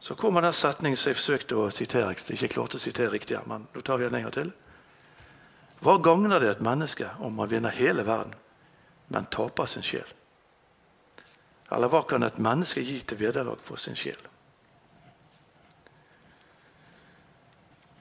Så 0.00 0.14
kommer 0.14 0.40
den 0.40 0.52
setningen 0.52 0.96
som 0.96 1.10
jeg 1.10 1.18
forsøkte 1.18 1.56
å 1.56 1.70
sitere. 1.70 2.12
Jeg 2.12 2.36
ikke 2.36 2.54
klarte 2.54 2.78
å 2.78 2.82
sitere 2.82 3.12
riktig, 3.14 3.38
men 3.46 3.66
nå 3.74 3.80
tar 3.80 3.98
vi 3.98 4.04
den 4.06 4.18
en 4.18 4.28
gang 4.28 4.34
til. 4.34 4.52
Hva 5.80 5.96
gagner 6.02 6.40
det 6.40 6.50
et 6.50 6.64
menneske 6.64 7.08
om 7.20 7.34
man 7.36 7.50
vinner 7.50 7.74
hele 7.74 8.06
verden, 8.06 8.34
men 9.08 9.28
taper 9.32 9.68
sin 9.70 9.84
sjel? 9.84 10.08
Eller 11.72 11.90
hva 11.90 12.04
kan 12.06 12.22
et 12.22 12.38
menneske 12.38 12.84
gi 12.84 13.00
til 13.02 13.20
vederlag 13.20 13.60
for 13.60 13.80
sin 13.80 13.98
sjel? 13.98 14.20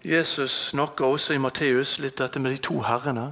Jesus 0.05 0.53
snakker 0.69 1.05
også 1.05 1.33
i 1.33 1.41
Matteus 1.41 1.97
litt 1.97 2.19
dette 2.21 2.39
med 2.39 2.53
de 2.53 2.61
to 2.61 2.77
herrene. 2.85 3.31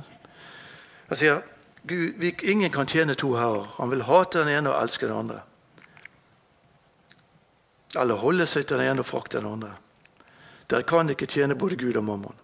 Han 1.12 1.20
sier 1.20 1.44
Gud, 1.86 2.24
ingen 2.42 2.72
kan 2.72 2.88
tjene 2.90 3.14
to 3.20 3.36
herrer. 3.36 3.68
Han 3.78 3.92
vil 3.92 4.06
hate 4.08 4.40
den 4.40 4.56
ene 4.56 4.72
og 4.72 4.80
elske 4.82 5.06
den 5.06 5.18
andre. 5.18 5.44
Eller 8.00 8.22
holde 8.22 8.48
seg 8.50 8.66
til 8.66 8.80
den 8.80 8.90
ene 8.90 9.04
og 9.04 9.08
frakte 9.08 9.38
den 9.38 9.52
andre. 9.52 9.76
Dere 10.70 10.86
kan 10.88 11.10
ikke 11.10 11.30
tjene 11.30 11.58
både 11.60 11.78
Gud 11.78 11.96
og 12.00 12.04
mammon. 12.04 12.40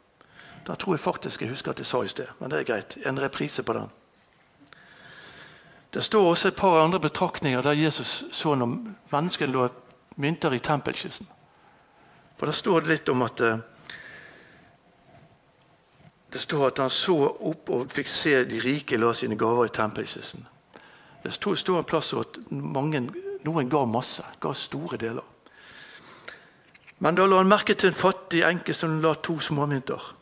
Da 0.67 0.75
tror 0.75 0.93
jeg 0.93 1.01
faktisk 1.01 1.41
jeg 1.41 1.49
husker 1.49 1.71
at 1.71 1.79
jeg 1.79 1.89
sa 1.89 2.03
i 2.03 2.11
sted, 2.11 2.27
men 2.39 2.51
det 2.51 2.59
er 2.59 2.67
greit. 2.67 2.97
En 3.05 3.21
reprise 3.21 3.63
på 3.63 3.73
den. 3.73 3.89
Det 5.93 6.03
står 6.05 6.29
også 6.29 6.47
et 6.47 6.55
par 6.55 6.83
andre 6.83 6.99
betraktninger 6.99 7.61
der 7.61 7.71
Jesus 7.71 8.25
så 8.31 8.53
når 8.55 8.75
menneskene 9.11 9.53
lå 9.53 9.67
mynter 10.15 10.53
i 10.53 10.59
tempelkisten. 10.59 11.27
For 12.37 12.45
Der 12.45 12.53
står 12.53 12.79
det 12.79 12.89
litt 12.89 13.09
om 13.09 13.21
at 13.21 13.41
eh, 13.41 13.57
det 16.29 16.41
står 16.41 16.67
at 16.67 16.77
han 16.77 16.89
så 16.89 17.17
opp 17.25 17.69
og 17.73 17.89
fikk 17.91 18.07
se 18.07 18.43
de 18.45 18.61
rike 18.61 18.97
la 18.97 19.13
sine 19.13 19.35
gaver 19.35 19.65
i 19.65 19.73
tempelkisten. 19.73 20.45
Det 21.23 21.33
står 21.33 21.77
en 21.77 21.83
plass 21.83 22.13
at 22.13 22.37
mange, 22.51 23.01
noen 23.43 23.69
ga 23.69 23.81
masse, 23.85 24.23
ga 24.39 24.53
store 24.53 24.97
deler. 24.97 25.25
Men 26.99 27.15
da 27.15 27.25
la 27.25 27.39
han 27.39 27.47
merke 27.47 27.75
til 27.79 27.93
en 27.93 27.95
fattig 27.95 28.41
enke 28.43 28.73
som 28.75 28.99
la 29.01 29.13
to 29.15 29.37
småmynter. 29.39 30.15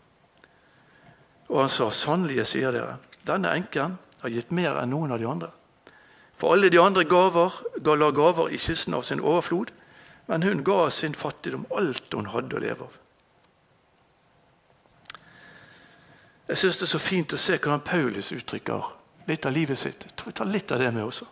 Og 1.50 1.62
han 1.62 1.70
sa, 1.70 1.90
'Sannelig, 1.90 2.46
sier 2.48 2.72
dere, 2.72 2.98
denne 3.28 3.56
enken 3.56 3.98
har 4.22 4.30
gitt 4.30 4.52
mer 4.52 4.78
enn 4.82 4.90
noen 4.90 5.12
av 5.12 5.20
de 5.20 5.28
andre.' 5.28 5.52
For 6.38 6.54
alle 6.54 6.70
de 6.70 6.80
andre 6.80 7.04
gaver, 7.04 7.54
ga 7.82 7.96
la 7.96 8.12
gaver 8.12 8.50
i 8.54 8.58
kisten 8.58 8.94
av 8.94 9.04
sin 9.04 9.20
overflod, 9.20 9.72
men 10.28 10.44
hun 10.44 10.64
ga 10.64 10.90
sin 10.90 11.16
fattigdom 11.16 11.66
alt 11.74 12.14
hun 12.14 12.30
hadde 12.30 12.56
å 12.56 12.62
leve 12.62 12.84
av. 12.84 12.94
Jeg 16.48 16.58
syns 16.58 16.78
det 16.78 16.86
er 16.86 16.94
så 16.94 17.02
fint 17.02 17.34
å 17.34 17.42
se 17.42 17.58
hvordan 17.58 17.82
Paulus 17.82 18.32
uttrykker 18.32 18.86
litt 19.28 19.46
av 19.46 19.58
livet 19.58 19.80
sitt. 19.80 20.06
Jeg 20.06 20.16
tror 20.16 20.32
vi 20.32 20.38
tar 20.38 20.52
litt 20.52 20.72
av 20.72 20.80
det 20.80 20.94
med 20.94 21.04
også. 21.04 21.26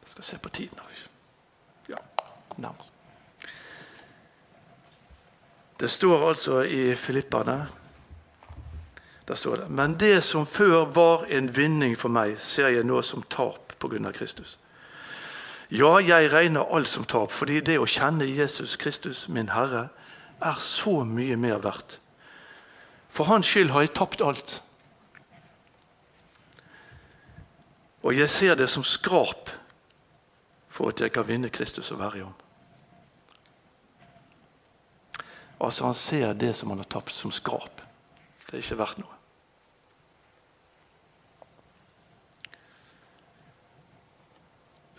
Jeg 0.00 0.14
skal 0.14 0.24
se 0.24 0.38
på 0.42 0.48
tiden. 0.48 0.80
Ja, 1.88 2.00
nærmest. 2.56 2.95
Det 5.80 5.90
står 5.90 6.28
altså 6.28 6.62
i 6.62 6.94
Filipperne 6.94 7.66
der 9.28 9.34
står 9.34 9.56
det 9.56 9.70
Men 9.70 10.00
det 10.00 10.24
som 10.24 10.46
før 10.46 10.84
var 10.84 11.24
en 11.28 11.56
vinning 11.56 11.98
for 11.98 12.08
meg, 12.08 12.36
ser 12.38 12.68
jeg 12.68 12.84
nå 12.86 13.02
som 13.02 13.22
tap 13.22 13.74
pga. 13.78 14.12
Kristus. 14.12 14.58
Ja, 15.70 15.98
jeg 15.98 16.32
regner 16.32 16.74
alt 16.74 16.88
som 16.88 17.04
tap, 17.04 17.32
fordi 17.32 17.60
det 17.60 17.78
å 17.78 17.86
kjenne 17.86 18.24
Jesus 18.24 18.76
Kristus, 18.76 19.28
min 19.28 19.48
Herre, 19.48 19.88
er 20.40 20.60
så 20.60 21.02
mye 21.04 21.36
mer 21.36 21.58
verdt. 21.58 21.98
For 23.08 23.24
hans 23.24 23.46
skyld 23.46 23.70
har 23.70 23.80
jeg 23.80 23.94
tapt 23.94 24.22
alt. 24.22 24.62
Og 28.02 28.14
jeg 28.14 28.30
ser 28.30 28.54
det 28.54 28.70
som 28.70 28.84
skrap 28.84 29.50
for 30.68 30.88
at 30.88 31.00
jeg 31.00 31.12
kan 31.12 31.26
vinne 31.26 31.50
Kristus 31.50 31.90
og 31.90 31.98
være 31.98 32.18
i 32.18 32.22
ham. 32.22 32.45
Altså 35.60 35.84
Han 35.84 35.94
ser 35.94 36.32
det 36.32 36.54
som 36.56 36.70
han 36.70 36.78
har 36.78 36.88
tapt, 36.90 37.12
som 37.12 37.32
skrap. 37.32 37.82
Det 38.46 38.58
er 38.58 38.64
ikke 38.64 38.78
verdt 38.78 38.98
noe. 39.02 39.12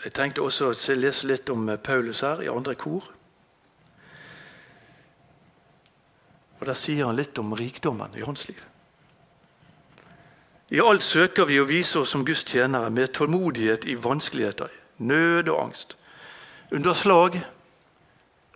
Jeg 0.04 0.14
tenkte 0.14 0.44
også 0.46 0.72
å 0.72 0.96
lese 0.96 1.28
litt 1.28 1.50
om 1.50 1.68
Paulus 1.84 2.22
her, 2.24 2.42
i 2.46 2.52
andre 2.52 2.76
kor. 2.80 3.10
Og 6.60 6.66
Der 6.66 6.78
sier 6.78 7.06
han 7.06 7.18
litt 7.18 7.38
om 7.38 7.54
rikdommen 7.54 8.16
i 8.16 8.26
hans 8.26 8.48
liv. 8.48 8.62
I 10.70 10.82
alt 10.84 11.04
søker 11.04 11.48
vi 11.48 11.60
å 11.62 11.68
vise 11.68 12.02
oss 12.02 12.12
som 12.12 12.26
Guds 12.28 12.44
tjenere 12.44 12.90
med 12.92 13.14
tålmodighet 13.16 13.86
i 13.88 13.96
vanskeligheter, 13.96 14.72
nød 14.98 15.48
og 15.48 15.62
angst. 15.62 15.96
Under 16.72 16.94
slag, 16.94 17.40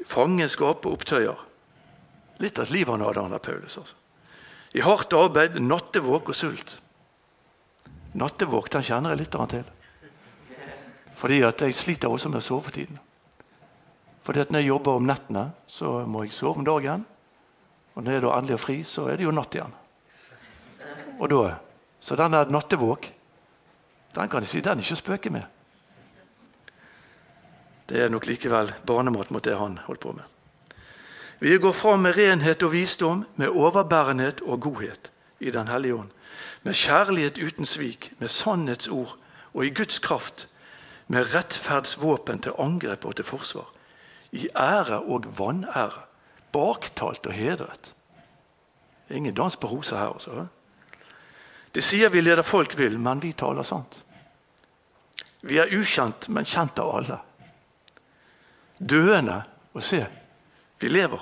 fangenskap 0.06 0.86
og 0.86 1.00
opptøyer. 1.00 1.51
Litt 2.42 2.60
av 2.60 2.66
et 2.66 2.74
liv 2.74 2.90
han 2.90 3.04
hadde, 3.06 3.22
han 3.22 3.36
der 3.36 3.44
Paulus. 3.44 3.78
altså. 3.78 3.96
I 4.74 4.82
hardt 4.82 5.14
arbeid, 5.14 5.60
nattevåk 5.60 6.32
og 6.32 6.36
sult. 6.36 6.78
Nattevåk 8.18 8.70
den 8.72 8.84
kjenner 8.84 9.14
jeg 9.14 9.24
litt 9.24 9.38
til. 9.52 9.64
Fordi 11.22 11.42
at 11.46 11.62
jeg 11.62 11.76
sliter 11.76 12.10
også 12.10 12.32
med 12.32 12.42
å 12.42 12.46
sove 12.46 12.66
for 12.66 12.76
tiden. 12.76 13.00
Fordi 14.26 14.42
at 14.42 14.52
når 14.52 14.64
jeg 14.64 14.72
jobber 14.72 14.98
om 14.98 15.06
nettene, 15.06 15.52
så 15.68 16.02
må 16.08 16.24
jeg 16.26 16.34
sove 16.34 16.62
om 16.62 16.66
dagen. 16.66 17.06
Og 17.96 18.04
når 18.04 18.16
jeg 18.16 18.24
da 18.24 18.34
endelig 18.38 18.58
er 18.58 18.64
fri, 18.64 18.78
så 18.88 19.08
er 19.12 19.20
det 19.20 19.28
jo 19.28 19.36
natt 19.36 19.56
igjen. 19.56 19.74
Og 21.20 21.30
da, 21.30 21.60
Så 22.02 22.16
den 22.16 22.34
der 22.34 22.50
nattevåk, 22.50 23.12
den 24.16 24.30
kan 24.30 24.42
jeg 24.42 24.50
si, 24.50 24.62
den 24.62 24.80
er 24.80 24.82
ikke 24.82 24.96
å 24.98 25.02
spøke 25.04 25.30
med. 25.30 25.44
Det 27.86 28.02
er 28.02 28.10
nok 28.10 28.26
likevel 28.26 28.72
barnemat 28.88 29.30
mot 29.30 29.44
det 29.44 29.54
han 29.54 29.78
holdt 29.86 30.02
på 30.02 30.14
med. 30.18 30.26
Vi 31.42 31.58
går 31.58 31.72
fram 31.74 32.04
med 32.06 32.18
renhet 32.18 32.62
og 32.64 32.72
visdom, 32.72 33.24
med 33.36 33.50
overbærenhet 33.50 34.42
og 34.46 34.62
godhet 34.62 35.12
i 35.40 35.52
Den 35.52 35.68
hellige 35.68 35.96
ånd. 35.96 36.10
Med 36.64 36.74
kjærlighet 36.74 37.38
uten 37.38 37.66
svik, 37.66 38.14
med 38.20 38.28
sannhetsord 38.28 39.18
og 39.54 39.66
i 39.66 39.70
Guds 39.70 40.00
kraft. 40.00 40.48
Med 41.08 41.34
rettferdsvåpen 41.36 42.40
til 42.40 42.54
angrep 42.60 43.06
og 43.06 43.16
til 43.16 43.26
forsvar. 43.26 43.74
I 44.32 44.48
ære 44.56 45.02
og 45.02 45.26
vanære 45.40 46.06
baktalt 46.52 47.26
og 47.26 47.34
hedret. 47.34 47.94
Ingen 49.10 49.34
dans 49.34 49.58
på 49.58 49.68
roser 49.68 49.98
her. 49.98 50.14
altså. 50.14 50.46
Det 51.76 51.84
sier 51.84 52.10
vi 52.10 52.22
leder 52.22 52.44
folk 52.44 52.78
vil, 52.78 53.00
men 53.00 53.24
vi 53.24 53.32
taler 53.32 53.64
sant. 53.64 54.04
Vi 55.42 55.58
er 55.58 55.74
ukjent, 55.74 56.30
men 56.30 56.46
kjent 56.46 56.80
av 56.80 56.98
alle. 56.98 57.18
Døende 58.90 59.44
og 59.74 59.84
se, 59.84 60.06
vi 60.84 60.90
lever. 60.90 61.22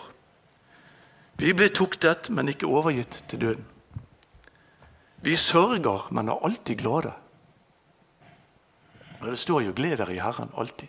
Vi 1.40 1.54
blir 1.54 1.72
tuktet, 1.72 2.30
men 2.30 2.52
ikke 2.52 2.68
overgitt 2.68 3.24
til 3.32 3.42
døden. 3.42 3.66
Vi 5.24 5.36
sørger, 5.36 6.08
men 6.12 6.30
er 6.30 6.46
alltid 6.46 6.80
glade. 6.80 7.14
Og 9.20 9.28
Det 9.28 9.40
står 9.40 9.62
jo 9.62 9.74
'gled 9.74 9.98
dere 9.98 10.16
i 10.16 10.20
Herren' 10.20 10.56
alltid. 10.58 10.88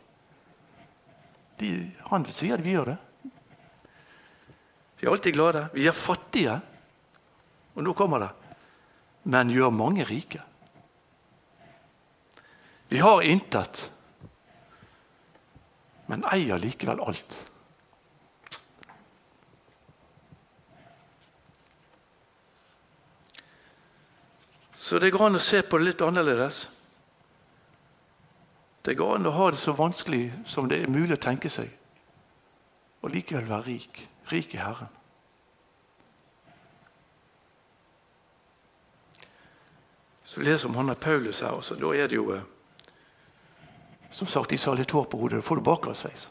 De, 1.60 1.92
han 2.10 2.24
sier 2.24 2.54
at 2.54 2.64
vi 2.64 2.70
gjør 2.70 2.84
det. 2.84 2.98
Vi 5.00 5.06
er 5.06 5.10
alltid 5.10 5.32
glade. 5.32 5.68
Vi 5.74 5.86
er 5.86 5.92
fattige. 5.92 6.60
Og 7.74 7.82
nå 7.82 7.92
kommer 7.92 8.18
det. 8.18 8.30
Men 9.24 9.50
gjør 9.50 9.70
mange 9.70 10.04
rike. 10.04 10.42
Vi 12.88 12.98
har 12.98 13.22
intet, 13.22 13.92
men 16.10 16.24
eier 16.26 16.58
likevel 16.58 16.98
alt. 17.06 17.36
Så 24.90 24.98
det 24.98 25.12
går 25.14 25.28
an 25.28 25.38
å 25.38 25.42
se 25.42 25.60
på 25.62 25.78
det 25.78 25.86
litt 25.86 26.00
annerledes. 26.02 26.64
Det 28.82 28.96
går 28.98 29.20
an 29.20 29.28
å 29.30 29.34
ha 29.36 29.44
det 29.54 29.60
så 29.62 29.70
vanskelig 29.78 30.24
som 30.50 30.66
det 30.66 30.80
er 30.82 30.90
mulig 30.90 31.14
å 31.14 31.20
tenke 31.30 31.46
seg, 31.46 31.68
og 32.98 33.12
likevel 33.14 33.46
være 33.46 33.68
rik 33.68 34.00
rik 34.32 34.56
i 34.56 34.58
Herren. 34.58 34.90
Så 40.24 40.42
vi 40.42 40.48
leser 40.50 40.68
om 40.72 40.80
han 40.80 40.90
er 40.90 40.98
Paulus 40.98 41.44
her 41.46 41.54
også. 41.54 41.78
Da 41.78 41.94
er 41.94 42.10
det 42.10 42.18
jo 42.18 42.32
eh, 42.34 42.42
Som 44.10 44.26
sagt, 44.26 44.50
de 44.50 44.58
sa 44.58 44.74
litt 44.74 44.90
hår 44.90 45.06
på 45.06 45.18
hodet. 45.22 45.38
Da 45.38 45.46
får 45.46 45.62
du 45.62 45.62
bakoversveis. 45.70 46.26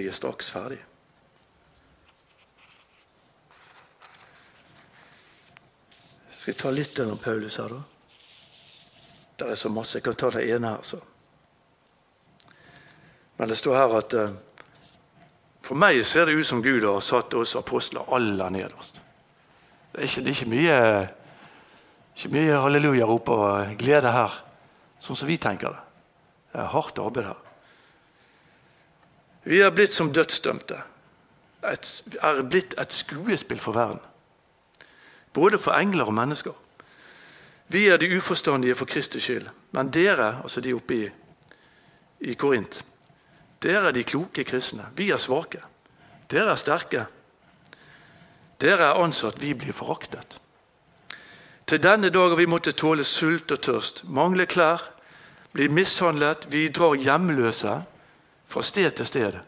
Jeg 0.00 0.14
er 0.14 0.16
straks 0.16 0.48
ferdig. 0.50 0.78
Skal 6.32 6.54
jeg 6.54 6.60
ta 6.62 6.70
litt 6.72 7.00
om 7.04 7.18
Paulus 7.20 7.58
her, 7.60 7.68
da? 7.68 7.80
Det 9.40 9.48
er 9.52 9.58
så 9.60 9.68
masse. 9.68 9.98
Jeg 9.98 10.06
kan 10.06 10.16
ta 10.16 10.30
det 10.32 10.46
ene 10.48 10.70
her. 10.72 10.86
Så. 10.88 11.00
Men 13.36 13.52
det 13.52 13.58
står 13.60 13.76
her 13.76 13.96
at 13.98 14.16
uh, 14.16 14.32
for 15.64 15.76
meg 15.76 16.00
ser 16.08 16.30
det 16.30 16.38
ut 16.40 16.48
som 16.48 16.64
Gud 16.64 16.84
har 16.88 17.04
satt 17.04 17.36
oss 17.36 17.52
apostler 17.60 18.08
aller 18.08 18.56
nederst. 18.56 19.02
Det 19.92 20.00
er 20.00 20.08
ikke, 20.08 20.24
det 20.24 20.32
er 20.32 20.38
ikke 20.38 20.50
mye, 20.54 20.80
ikke 22.16 22.32
mye 22.38 22.64
hallelujarop 22.64 23.30
og 23.36 23.76
glede 23.80 24.16
her, 24.16 24.40
sånn 25.02 25.20
som 25.20 25.28
vi 25.28 25.36
tenker 25.40 25.76
det. 25.76 25.84
Det 26.50 26.64
er 26.64 26.72
hardt 26.72 27.04
arbeid 27.04 27.28
her. 27.34 27.49
Vi 29.44 29.60
er 29.60 29.70
blitt 29.70 29.94
som 29.94 30.12
dødsdømte. 30.12 30.82
Et, 31.72 31.88
er 32.22 32.42
blitt 32.42 32.74
et 32.80 32.92
skuespill 32.92 33.60
for 33.60 33.76
verden. 33.76 34.00
Både 35.32 35.58
for 35.58 35.72
engler 35.72 36.04
og 36.04 36.14
mennesker. 36.14 36.52
Vi 37.68 37.86
er 37.86 37.96
de 37.96 38.16
uforstandige 38.16 38.74
for 38.74 38.84
Kristus 38.84 39.22
skyld, 39.22 39.46
men 39.70 39.90
dere, 39.94 40.40
altså 40.42 40.60
de 40.60 40.74
oppe 40.74 40.96
i, 40.96 41.10
i 42.20 42.34
Korint, 42.34 42.84
dere 43.62 43.88
er 43.88 43.92
de 43.92 44.04
kloke 44.04 44.44
kristne. 44.44 44.88
Vi 44.96 45.10
er 45.10 45.16
svake. 45.16 45.60
Dere 46.30 46.50
er 46.50 46.58
sterke. 46.58 47.04
Dere 48.60 48.90
er 48.90 49.02
ansatt, 49.04 49.38
vi 49.42 49.54
blir 49.54 49.72
foraktet. 49.72 50.40
Til 51.66 51.82
denne 51.82 52.10
dag 52.10 52.32
har 52.32 52.36
vi 52.36 52.48
måttet 52.50 52.80
tåle 52.80 53.04
sult 53.04 53.52
og 53.52 53.60
tørst, 53.62 54.02
mangle 54.04 54.46
klær, 54.46 54.82
bli 55.52 55.68
mishandlet, 55.68 56.48
vi 56.50 56.68
drar 56.68 56.98
hjemløse 56.98 57.76
fra 58.50 58.62
sted 58.66 58.90
til 58.98 59.06
sted. 59.06 59.38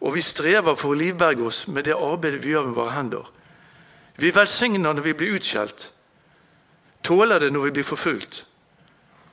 Og 0.00 0.14
vi 0.14 0.22
strever 0.22 0.74
for 0.78 0.94
å 0.94 0.98
livberge 0.98 1.46
oss 1.46 1.64
med 1.70 1.86
det 1.86 1.94
arbeidet 1.94 2.42
vi 2.44 2.54
gjør 2.54 2.68
med 2.68 2.78
våre 2.78 2.94
hender. 2.96 3.30
Vi 4.18 4.34
velsigner 4.34 4.94
når 4.94 5.06
vi 5.06 5.14
blir 5.14 5.38
utskjelt, 5.38 5.90
tåler 7.06 7.42
det 7.42 7.52
når 7.54 7.68
vi 7.68 7.74
blir 7.78 7.86
forfulgt, 7.86 8.44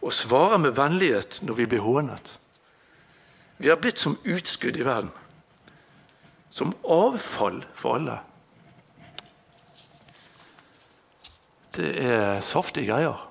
og 0.06 0.14
svarer 0.14 0.62
med 0.62 0.76
vennlighet 0.78 1.40
når 1.42 1.58
vi 1.58 1.70
blir 1.70 1.82
hånet. 1.86 2.36
Vi 3.58 3.70
har 3.72 3.80
blitt 3.82 4.02
som 4.02 4.18
utskudd 4.24 4.78
i 4.78 4.86
verden. 4.86 5.12
Som 6.52 6.76
avfall 6.84 7.64
for 7.76 7.98
alle. 7.98 8.20
Det 11.76 11.92
er 12.00 12.42
saftige 12.46 12.88
greier. 12.94 13.26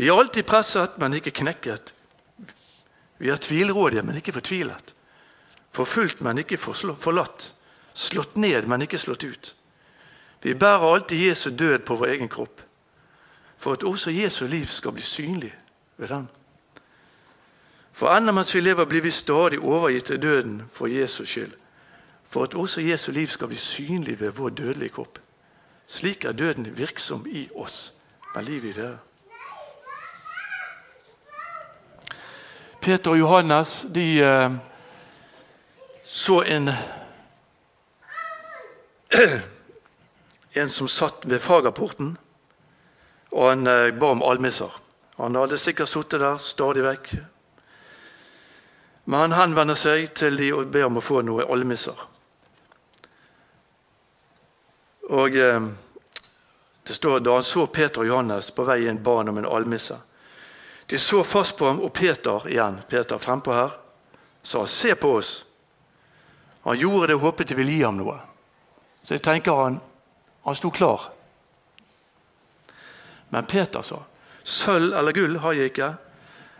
Vi 0.00 0.08
er 0.08 0.16
alltid 0.16 0.46
presset, 0.48 0.96
men 0.98 1.14
ikke 1.14 1.34
knekket. 1.42 1.92
Vi 3.20 3.28
er 3.28 3.36
tvilrådige, 3.36 4.02
men 4.02 4.16
ikke 4.16 4.32
fortvilet. 4.32 4.94
Forfulgt, 5.70 6.20
men 6.24 6.38
ikke 6.40 6.56
forlatt. 6.56 7.52
Slått 7.94 8.36
ned, 8.36 8.64
men 8.66 8.82
ikke 8.82 8.98
slått 8.98 9.24
ut. 9.24 9.54
Vi 10.42 10.54
bærer 10.54 10.94
alltid 10.94 11.28
Jesu 11.28 11.50
død 11.50 11.84
på 11.84 11.94
vår 12.00 12.14
egen 12.14 12.28
kropp, 12.32 12.62
for 13.58 13.76
at 13.76 13.84
også 13.84 14.10
Jesu 14.10 14.46
liv 14.46 14.66
skal 14.66 14.92
bli 14.96 15.02
synlig 15.04 15.52
ved 15.96 16.08
den. 16.08 16.28
For 17.92 18.08
enda 18.16 18.32
mens 18.32 18.54
vi 18.54 18.60
lever, 18.60 18.84
blir 18.88 19.04
vi 19.04 19.10
stadig 19.10 19.60
overgitt 19.60 20.04
til 20.08 20.22
døden 20.22 20.62
for 20.72 20.86
Jesus 20.86 21.28
skyld, 21.28 21.52
for 22.24 22.42
at 22.42 22.54
også 22.54 22.80
Jesu 22.80 23.12
liv 23.12 23.26
skal 23.26 23.48
bli 23.52 23.56
synlig 23.56 24.20
ved 24.20 24.30
vår 24.30 24.48
dødelige 24.48 24.96
kropp. 24.96 25.18
Slik 25.86 26.24
er 26.24 26.32
døden 26.32 26.78
virksom 26.78 27.26
i 27.28 27.48
oss, 27.54 27.92
men 28.34 28.44
livet 28.44 28.70
i 28.70 28.80
dere. 28.80 28.98
Peter 32.80 33.10
og 33.12 33.18
Johannes 33.18 33.86
de 33.92 34.06
eh, 34.24 34.50
så 36.04 36.42
en 36.42 36.70
en 40.52 40.70
som 40.70 40.88
satt 40.88 41.26
ved 41.26 41.38
fagerporten, 41.38 42.16
og 43.30 43.48
han 43.48 43.66
eh, 43.66 43.94
ba 43.94 44.06
om 44.14 44.22
almisser. 44.22 44.72
Han 45.16 45.36
hadde 45.36 45.58
sikkert 45.58 45.88
sittet 45.88 46.20
der 46.22 46.38
stadig 46.40 46.84
vekk. 46.84 47.12
Men 49.04 49.20
han 49.20 49.36
henvender 49.36 49.78
seg 49.78 50.14
til 50.16 50.36
de 50.40 50.52
og 50.54 50.70
ber 50.72 50.88
om 50.88 50.98
å 50.98 51.04
få 51.04 51.22
noe 51.26 51.46
almisser. 51.52 52.06
Og 55.10 55.36
eh, 55.36 55.60
det 56.86 56.94
står 56.96 57.20
Da 57.20 57.34
han 57.38 57.44
så 57.46 57.66
Peter 57.66 58.00
og 58.02 58.06
Johannes 58.08 58.50
på 58.54 58.64
vei 58.66 58.86
inn, 58.88 59.02
ba 59.02 59.20
han 59.20 59.28
om 59.30 59.38
en 59.38 59.46
almisse. 59.46 59.98
De 60.90 60.98
så 60.98 61.24
fast 61.24 61.56
på 61.56 61.66
ham, 61.66 61.80
og 61.80 61.92
Peter 61.92 62.46
igjen, 62.50 62.80
Peter 62.88 63.18
frempå 63.18 63.52
her, 63.54 63.70
sa 64.42 64.66
'se 64.66 64.94
på 64.94 65.20
oss'. 65.20 65.44
Han 66.64 66.78
gjorde 66.78 67.06
det 67.06 67.14
og 67.14 67.20
håpet 67.20 67.48
de 67.48 67.54
ville 67.54 67.72
gi 67.72 67.82
ham 67.82 67.94
noe. 67.94 68.18
Så 69.02 69.14
jeg 69.14 69.22
tenker 69.22 69.54
han, 69.54 69.80
han 70.44 70.54
sto 70.54 70.70
klar. 70.70 71.12
Men 73.30 73.46
Peter 73.46 73.82
sa, 73.82 74.02
'Sølv 74.44 74.98
eller 74.98 75.12
gull 75.12 75.38
har 75.38 75.52
jeg 75.52 75.64
ikke, 75.64 75.94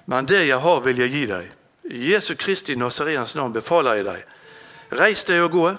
men 0.07 0.27
det 0.27 0.47
jeg 0.47 0.59
har, 0.59 0.81
vil 0.81 0.99
jeg 0.99 1.11
gi 1.11 1.27
deg.' 1.27 1.53
I 1.91 2.13
Jesu 2.13 2.35
Kristi 2.35 2.75
Nasareens 2.75 3.35
navn 3.35 3.53
befaler 3.53 3.95
jeg 3.95 4.05
deg. 4.05 4.25
Reis 4.93 5.25
deg 5.25 5.43
og 5.43 5.51
gå. 5.51 5.77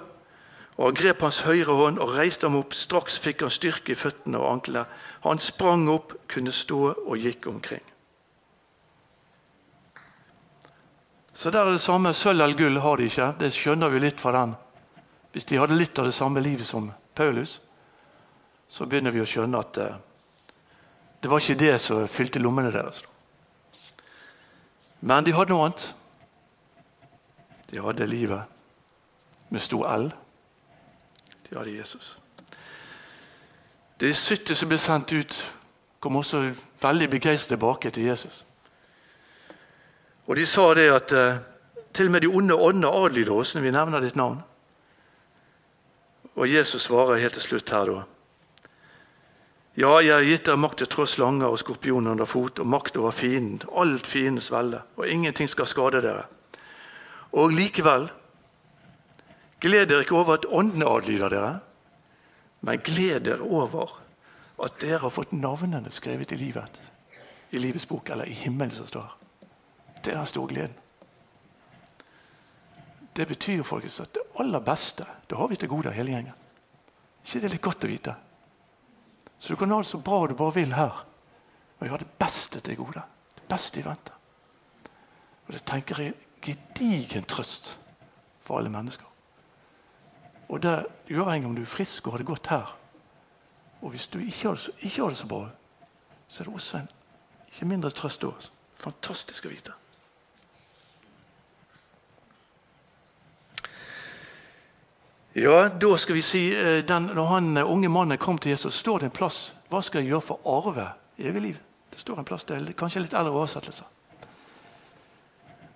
Og 0.77 0.85
Han 0.85 0.95
grep 0.95 1.21
hans 1.21 1.39
høyre 1.39 1.73
hånd 1.73 1.99
og 1.99 2.17
reiste 2.17 2.47
ham 2.47 2.55
opp. 2.55 2.73
Straks 2.73 3.19
fikk 3.19 3.41
han 3.41 3.49
styrke 3.49 3.91
i 3.91 3.95
føttene 3.95 4.37
og 4.37 4.51
anklene. 4.51 4.85
Han 5.23 5.39
sprang 5.39 5.89
opp, 5.89 6.13
kunne 6.27 6.51
stå 6.51 6.93
og 7.05 7.17
gikk 7.17 7.47
omkring. 7.47 7.90
Så 11.41 11.49
der 11.49 11.65
er 11.65 11.71
det 11.71 11.81
samme. 11.81 12.13
Sølv 12.13 12.41
eller 12.41 12.57
gull 12.57 12.77
har 12.77 12.97
de 12.97 13.07
ikke. 13.09 13.31
Det 13.39 13.47
skjønner 13.53 13.89
vi 13.89 13.99
litt 13.99 14.19
fra 14.21 14.31
den. 14.35 14.51
Hvis 15.33 15.47
de 15.49 15.57
hadde 15.57 15.73
litt 15.73 15.97
av 15.97 16.05
det 16.05 16.13
samme 16.13 16.41
livet 16.43 16.67
som 16.67 16.91
Paulus, 17.17 17.55
så 18.69 18.85
begynner 18.85 19.15
vi 19.15 19.23
å 19.23 19.25
skjønne 19.25 19.57
at 19.57 19.79
eh, 19.81 19.95
det 21.23 21.31
var 21.31 21.41
ikke 21.41 21.57
det 21.57 21.71
som 21.81 22.03
fylte 22.05 22.39
lommene 22.43 22.69
deres. 22.69 23.01
Men 25.01 25.25
de 25.25 25.33
hadde 25.33 25.55
noe 25.55 25.65
annet. 25.65 25.87
De 27.71 27.81
hadde 27.81 28.09
livet 28.11 29.49
med 29.49 29.65
stor 29.65 29.89
L. 29.95 30.07
De 31.49 31.57
hadde 31.57 31.73
Jesus. 31.73 32.13
De 33.97 34.13
70 34.13 34.61
som 34.61 34.69
ble 34.69 34.77
sendt 34.77 35.17
ut, 35.17 35.41
kom 35.99 36.21
også 36.21 36.51
veldig 36.85 37.09
begeistret 37.17 37.57
tilbake 37.57 37.89
til 37.89 38.11
Jesus. 38.11 38.43
Og 40.31 40.37
de 40.39 40.45
sa 40.47 40.69
det 40.77 40.87
at 40.87 41.11
eh, 41.11 41.41
til 41.91 42.07
og 42.07 42.13
med 42.13 42.23
de 42.23 42.29
onde 42.31 42.55
ånder 42.55 42.93
adlyder 43.03 43.35
oss 43.35 43.51
når 43.51 43.65
vi 43.65 43.73
nevner 43.75 43.99
ditt 43.99 44.15
navn. 44.15 44.37
Og 46.39 46.47
Jesus 46.47 46.87
svarer 46.87 47.19
helt 47.19 47.35
til 47.35 47.43
slutt 47.43 47.73
her, 47.75 47.91
da. 47.91 48.05
Ja, 49.75 49.91
jeg 49.99 50.13
har 50.13 50.23
gitt 50.23 50.47
dere 50.47 50.59
makt 50.59 50.79
til 50.79 50.89
tross 50.91 51.17
slanger 51.17 51.51
og 51.51 51.59
skorpioner 51.59 52.15
under 52.15 52.27
fot, 52.27 52.59
og 52.63 52.67
makt 52.71 52.99
over 53.01 53.11
fienden, 53.15 53.59
alt 53.75 54.07
fiendens 54.07 54.47
velde, 54.51 54.81
og 54.95 55.07
ingenting 55.07 55.51
skal 55.51 55.67
skade 55.67 56.01
dere. 56.03 56.25
Og 57.35 57.51
likevel, 57.55 58.07
gled 59.63 59.91
dere 59.91 60.05
ikke 60.05 60.19
over 60.19 60.39
at 60.39 60.47
åndene 60.47 60.87
adlyder 60.87 61.35
dere, 61.35 61.53
men 62.67 62.83
gled 62.87 63.27
dere 63.27 63.43
over 63.43 63.97
at 64.63 64.79
dere 64.79 65.03
har 65.03 65.11
fått 65.11 65.35
navnene 65.35 65.91
skrevet 65.91 66.31
i 66.31 66.39
livet, 66.39 66.79
i 67.51 67.59
livets 67.59 67.87
bok, 67.87 68.11
eller 68.15 68.31
i 68.31 68.39
himmelen 68.45 68.75
som 68.75 68.87
står. 68.87 69.20
Det 70.01 70.13
er 70.13 70.17
den 70.17 70.27
store 70.27 70.47
gleden. 70.47 70.75
Det 73.15 73.27
betyr 73.27 73.63
folkens, 73.63 73.99
at 73.99 74.13
det 74.15 74.23
aller 74.39 74.59
beste 74.59 75.05
det 75.29 75.37
har 75.37 75.47
vi 75.47 75.55
til 75.55 75.69
gode, 75.69 75.91
hele 75.91 76.11
gjengen. 76.11 76.37
ikke 77.23 77.39
det 77.39 77.49
er 77.49 77.55
litt 77.55 77.65
godt 77.65 77.85
å 77.85 77.91
vite? 77.91 78.15
Så 79.39 79.53
du 79.53 79.59
kan 79.59 79.71
ha 79.71 79.77
det 79.81 79.89
så 79.89 79.99
bra 80.01 80.25
du 80.27 80.35
bare 80.37 80.55
vil 80.55 80.73
her. 80.73 81.05
Og 81.77 81.85
vi 81.85 81.89
har 81.89 82.01
det 82.01 82.09
beste 82.19 82.59
til 82.59 82.77
gode. 82.77 83.01
Det 83.35 83.45
beste 83.49 83.79
i 83.79 83.85
vente. 83.85 84.13
Og 85.47 85.53
Det 85.53 85.63
tenker 85.65 86.01
jeg 86.01 86.13
gedigen 86.41 87.23
trøst 87.23 87.77
for 88.41 88.57
alle 88.57 88.69
mennesker. 88.69 89.05
Og 90.49 90.61
det 90.61 90.85
Uavhengig 91.11 91.47
om 91.47 91.55
du 91.55 91.61
er 91.61 91.65
frisk 91.65 92.07
og 92.07 92.13
har 92.13 92.17
det 92.17 92.27
godt 92.27 92.47
her, 92.47 92.77
og 93.81 93.89
hvis 93.89 94.07
du 94.07 94.19
ikke 94.19 94.47
har 94.47 94.55
det 94.55 94.61
så, 94.61 94.71
har 95.01 95.09
det 95.09 95.17
så 95.17 95.27
bra, 95.27 95.49
så 96.27 96.43
er 96.43 96.45
det 96.45 96.53
også 96.53 96.77
en 96.77 96.89
ikke 97.47 97.65
mindre 97.65 97.89
trøst 97.89 98.21
da. 98.21 98.31
Fantastisk 98.75 99.45
å 99.45 99.51
vite. 99.51 99.73
Ja, 105.33 105.69
da 105.69 105.97
skal 105.97 106.15
vi 106.15 106.21
si, 106.21 106.55
eh, 106.55 106.85
den, 106.85 107.03
Når 107.03 107.25
han 107.25 107.57
eh, 107.57 107.71
unge 107.71 107.89
mannen 107.89 108.17
kom 108.17 108.37
til 108.37 108.49
Jesus, 108.49 108.73
står 108.73 108.99
det 108.99 109.05
en 109.05 109.11
plass. 109.11 109.55
Hva 109.69 109.81
skal 109.81 110.01
jeg 110.01 110.09
gjøre 110.09 110.21
for 110.21 110.39
å 110.43 110.57
arve 110.59 110.89
evig 111.17 111.41
liv? 111.41 111.59
Det 111.91 111.99
står 111.99 112.19
en 112.19 112.25
plass, 112.25 112.43
det 112.43 112.57
er 112.57 112.73
kanskje 112.73 113.05
litt 113.05 113.13
eldre 113.13 113.31
oversettelser. 113.31 113.87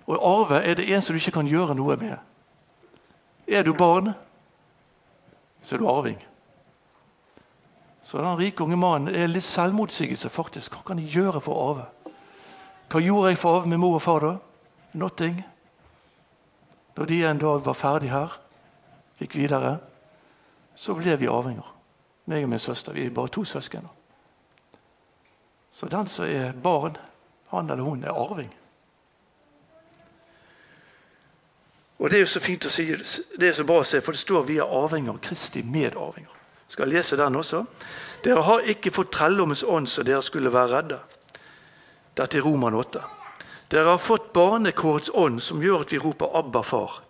Og 0.08 0.20
arve 0.20 0.60
er 0.60 0.76
det 0.76 0.90
en 0.92 1.02
som 1.02 1.16
du 1.16 1.20
ikke 1.20 1.38
kan 1.40 1.48
gjøre 1.48 1.76
noe 1.76 1.96
med. 1.96 2.18
Er 3.48 3.64
du 3.64 3.74
barn, 3.74 4.14
så 5.64 5.76
er 5.76 5.80
du 5.80 5.88
arving. 5.88 6.20
Så 8.04 8.18
den 8.18 8.38
rike 8.38 8.64
unge 8.64 8.78
mannen 8.78 9.16
er 9.16 9.28
litt 9.28 9.44
selvmotsigelse. 9.44 10.30
faktisk. 10.30 10.76
Hva 10.76 10.84
kan 10.86 11.00
jeg 11.00 11.16
gjøre 11.16 11.42
for 11.42 11.56
å 11.56 11.70
arve? 11.70 11.86
Hva 12.90 13.00
gjorde 13.00 13.30
jeg 13.30 13.38
for 13.38 13.50
å 13.50 13.60
arve 13.60 13.68
med 13.68 13.80
mor 13.80 13.96
og 13.96 14.02
far 14.02 14.20
da? 14.20 14.38
Nothing. 14.94 15.44
Da 16.98 17.06
de 17.06 17.24
en 17.24 17.38
dag 17.38 17.66
var 17.66 17.74
ferdig 17.74 18.12
her, 18.12 18.38
gikk 19.20 19.36
videre, 19.36 19.78
så 20.76 20.96
ble 20.98 21.16
vi 21.20 21.30
arvinger. 21.32 21.72
Meg 22.26 22.44
og 22.44 22.50
min 22.50 22.60
søster. 22.60 22.94
Vi 22.94 23.06
er 23.06 23.14
bare 23.14 23.32
to 23.32 23.46
søsken. 23.46 23.88
Så 25.72 25.88
den 25.92 26.08
som 26.08 26.26
er 26.26 26.54
barn, 26.64 26.98
han 27.52 27.70
eller 27.70 27.84
hun, 27.84 28.04
er 28.04 28.16
arving. 28.16 28.54
Og 32.00 32.10
Det 32.10 32.18
er 32.18 32.20
jo 32.20 32.28
så 32.28 32.40
fint 32.40 32.66
å 32.66 32.70
si, 32.70 32.86
det 33.40 33.48
er 33.48 33.54
så 33.56 33.64
bra 33.64 33.80
å 33.80 33.88
se, 33.88 34.02
for 34.04 34.12
det 34.12 34.20
står 34.20 34.44
vi 34.50 34.58
er 34.60 34.72
arvinger, 34.84 35.18
Kristi 35.24 35.64
medarvinger. 35.64 36.32
Skal 36.68 36.90
jeg 36.90 36.98
lese 36.98 37.18
den 37.18 37.36
også? 37.36 37.64
Dere 38.24 38.44
har 38.44 38.68
ikke 38.68 38.92
fått 38.92 39.14
trelldommens 39.14 39.64
ånd 39.64 39.88
så 39.90 40.04
dere 40.04 40.24
skulle 40.26 40.52
være 40.54 40.74
redde. 40.74 41.00
Dette 42.18 42.40
er 42.40 42.44
Roman 42.44 42.76
8. 42.76 43.02
Dere 43.72 43.94
har 43.94 44.02
fått 44.02 44.34
barnekårets 44.34 45.12
ånd, 45.14 45.42
som 45.42 45.62
gjør 45.64 45.86
at 45.86 45.92
vi 45.92 46.00
roper 46.00 46.26
'Abba, 46.34 46.62
far'. 46.62 47.05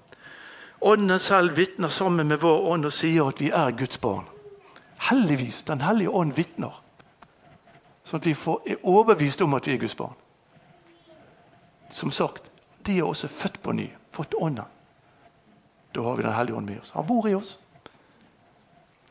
Ånden 0.86 1.20
selv 1.20 1.56
vitner 1.58 1.90
sammen 1.90 2.28
med 2.28 2.44
vår 2.44 2.68
ånd 2.70 2.86
og 2.86 2.94
sier 2.94 3.26
at 3.26 3.40
vi 3.42 3.48
er 3.50 3.72
Guds 3.74 3.98
barn. 3.98 4.28
Heldigvis. 5.10 5.64
Den 5.66 5.82
hellige 5.82 6.12
ånd 6.14 6.36
vitner. 6.38 6.76
Sånn 8.06 8.22
at 8.22 8.28
vi 8.30 8.36
får, 8.38 8.60
er 8.70 8.84
overbevist 8.86 9.42
om 9.42 9.58
at 9.58 9.66
vi 9.66 9.74
er 9.74 9.80
Guds 9.82 9.96
barn. 9.98 10.14
Som 11.90 12.12
sagt, 12.14 12.52
de 12.86 13.00
er 13.00 13.08
også 13.08 13.32
født 13.34 13.58
på 13.66 13.74
ny, 13.74 13.88
fått 14.14 14.38
ånden. 14.38 14.70
Da 15.96 16.04
har 16.06 16.16
vi 16.20 16.24
Den 16.24 16.38
hellige 16.38 16.56
ånd 16.56 16.70
med 16.70 16.80
oss. 16.84 16.92
Han 16.94 17.08
bor 17.08 17.28
i 17.30 17.34
oss. 17.34 17.58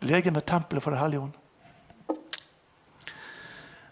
Lege 0.00 0.30
med 0.30 0.46
tempelet 0.46 0.82
for 0.82 0.94
Den 0.94 1.00
hellige 1.00 1.20
ånd. 1.20 1.32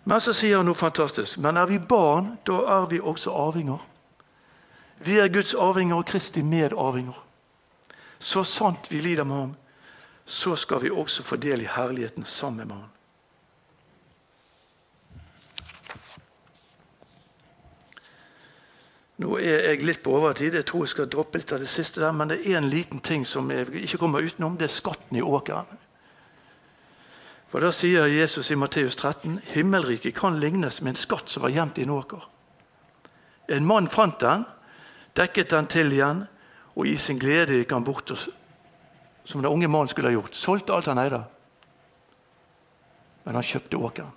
Men 0.05 0.21
så 0.21 0.33
sier 0.33 0.57
han 0.57 0.71
noe 0.71 0.79
fantastisk. 0.79 1.39
Men 1.43 1.57
er 1.57 1.67
vi 1.67 1.79
barn, 1.79 2.37
da 2.47 2.63
er 2.79 2.87
vi 2.95 3.01
også 3.01 3.35
arvinger. 3.35 3.83
Vi 5.03 5.19
er 5.19 5.35
Guds 5.35 5.55
arvinger 5.55 5.97
og 5.97 6.07
Kristi 6.07 6.47
medarvinger. 6.47 7.19
Så 8.23 8.45
sant 8.47 8.87
vi 8.93 9.01
lider 9.03 9.27
med 9.27 9.37
ham, 9.37 9.55
så 10.25 10.55
skal 10.57 10.83
vi 10.85 10.91
også 10.91 11.25
få 11.27 11.37
del 11.43 11.65
i 11.65 11.71
herligheten 11.71 12.25
sammen 12.25 12.69
med 12.69 12.77
ham. 12.77 12.91
Nå 19.23 19.37
er 19.39 19.67
jeg 19.69 19.83
litt 19.87 20.03
på 20.03 20.15
overtid. 20.19 20.55
Jeg 20.55 20.67
tror 20.67 20.85
jeg 20.87 20.95
skal 20.95 21.11
droppe 21.11 21.39
litt 21.39 21.53
av 21.55 21.63
det 21.63 21.71
siste 21.71 22.03
der, 22.03 22.15
men 22.15 22.31
det 22.31 22.41
er 22.47 22.59
en 22.59 22.71
liten 22.71 23.03
ting 23.03 23.27
som 23.29 23.51
jeg 23.51 23.69
ikke 23.85 24.01
kommer 24.03 24.23
utenom. 24.23 24.57
Det 24.59 24.67
er 24.67 24.75
skatten 24.75 25.19
i 25.19 25.23
åkeren. 25.23 25.79
For 27.53 27.61
Da 27.61 27.69
sier 27.75 28.07
Jesus 28.09 28.51
i 28.51 28.57
Matteus 28.57 28.97
13 28.97 29.41
himmelriket 29.53 30.15
kan 30.17 30.39
lignes 30.41 30.81
med 30.81 30.95
en 30.95 31.03
skatt 31.03 31.29
som 31.29 31.45
var 31.45 31.53
gjemt 31.53 31.79
i 31.79 31.85
en 31.85 31.95
åker. 31.99 32.23
En 33.53 33.67
mann 33.67 33.91
fant 33.91 34.19
den, 34.23 34.47
dekket 35.15 35.51
den 35.51 35.67
til 35.67 35.93
igjen, 35.93 36.25
og 36.75 36.89
i 36.89 36.97
sin 37.01 37.21
glede 37.21 37.59
gikk 37.61 37.75
han 37.75 37.85
bort, 37.85 38.11
og, 38.15 38.19
som 39.25 39.43
den 39.43 39.53
unge 39.53 39.69
mannen 39.69 39.91
skulle 39.91 40.09
ha 40.09 40.17
gjort. 40.17 40.37
Solgte 40.37 40.75
alt 40.75 40.89
han 40.91 41.01
eide. 41.03 41.21
Men 43.25 43.39
han 43.39 43.47
kjøpte 43.47 43.79
åkeren. 43.79 44.15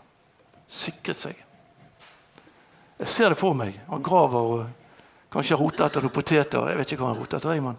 Sikret 0.68 1.20
seg. 1.20 1.42
Jeg 3.00 3.12
ser 3.12 3.34
det 3.34 3.40
for 3.40 3.58
meg. 3.58 3.76
Han 3.90 4.04
graver 4.04 4.52
og 4.56 4.66
kanskje 5.34 5.58
roter 5.60 5.90
etter 5.90 6.06
noen 6.06 6.16
poteter. 6.16 6.70
jeg 6.70 6.80
vet 6.80 6.94
ikke 6.94 7.04
hva 7.04 7.12
han 7.12 7.20
roter 7.20 7.38
etter, 7.38 7.62
men. 7.62 7.78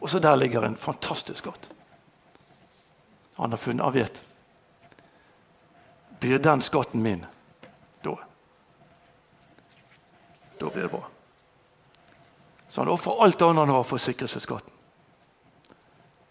Og 0.00 0.10
så 0.10 0.18
der 0.20 0.36
ligger 0.36 0.64
en 0.64 0.76
fantastisk 0.76 1.44
skatt. 1.44 1.70
Han 3.36 3.52
har 3.52 3.60
funnet, 3.60 3.84
han 3.84 3.94
vet. 3.94 4.22
Blir 6.20 6.38
den 6.38 6.62
skatten 6.62 7.02
min, 7.02 7.26
da 8.02 8.16
Da 10.58 10.70
blir 10.72 10.82
det 10.82 10.90
bra. 10.90 11.15
Så 12.68 12.80
han 12.80 12.90
ofrer 12.90 13.22
alt 13.24 13.42
annet 13.42 13.66
han 13.66 13.74
har 13.74 13.84
for 13.86 13.98
å 13.98 14.02
sikre 14.02 14.28
seg 14.28 14.42
skatten. 14.42 14.72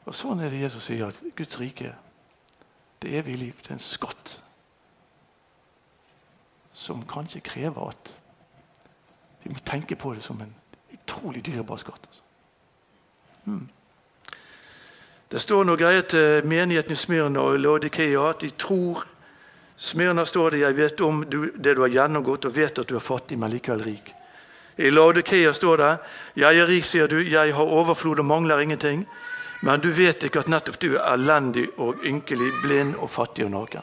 Og 0.05 0.13
Sånn 0.13 0.43
er 0.43 0.51
det 0.53 0.61
Jesus 0.61 0.85
sier 0.85 1.09
at 1.09 1.21
Guds 1.35 1.57
rike 1.59 1.95
det 3.01 3.15
evige 3.17 3.37
liv. 3.37 3.61
Det 3.61 3.71
er 3.71 3.79
en 3.79 3.81
skatt 3.83 4.35
som 6.75 7.05
kanskje 7.07 7.41
krever 7.45 7.89
at 7.89 8.11
vi 9.43 9.53
må 9.53 9.61
tenke 9.65 9.95
på 9.95 10.13
det 10.13 10.23
som 10.25 10.41
en 10.41 10.53
utrolig 10.93 11.45
dyrebar 11.45 11.77
skatt. 11.77 12.07
Altså. 12.09 12.21
Hmm. 13.45 13.67
Det 15.31 15.41
står 15.41 15.65
noe 15.65 15.77
greier 15.77 16.05
til 16.09 16.45
menigheten 16.47 16.93
i 16.93 16.99
Smyrna 16.99 17.43
og 17.45 17.59
Laudikea 17.59 18.29
at 18.29 18.41
de 18.41 18.51
tror 18.57 19.05
Smyrna 19.77 20.25
står 20.25 20.49
det 20.49 20.59
'Jeg 20.59 20.77
vet 20.77 21.01
om 21.01 21.25
det 21.29 21.75
du 21.75 21.81
har 21.81 21.89
gjennomgått, 21.89 22.45
og 22.45 22.55
vet 22.55 22.79
at 22.79 22.89
du 22.89 22.95
er 22.95 22.99
fattig, 22.99 23.37
men 23.37 23.51
likevel 23.51 23.83
rik'. 23.83 24.14
I 24.77 24.89
Laudikea 24.89 25.53
står 25.53 25.77
det 25.77 25.97
'Jeg 26.35 26.59
er 26.59 26.67
rik, 26.67 26.83
sier 26.83 27.07
du, 27.07 27.19
jeg 27.19 27.53
har 27.55 27.63
overflod 27.63 28.19
og 28.19 28.25
mangler 28.25 28.59
ingenting'. 28.59 29.05
Men 29.63 29.79
du 29.79 29.89
vet 29.89 30.23
ikke 30.23 30.39
at 30.39 30.47
nettopp 30.47 30.79
du 30.81 30.95
er 30.95 31.13
elendig 31.13 31.69
og 31.77 31.95
ynkelig, 32.05 32.51
blind 32.63 32.95
og 32.95 33.09
fattig 33.09 33.45
og 33.45 33.51
naken. 33.51 33.81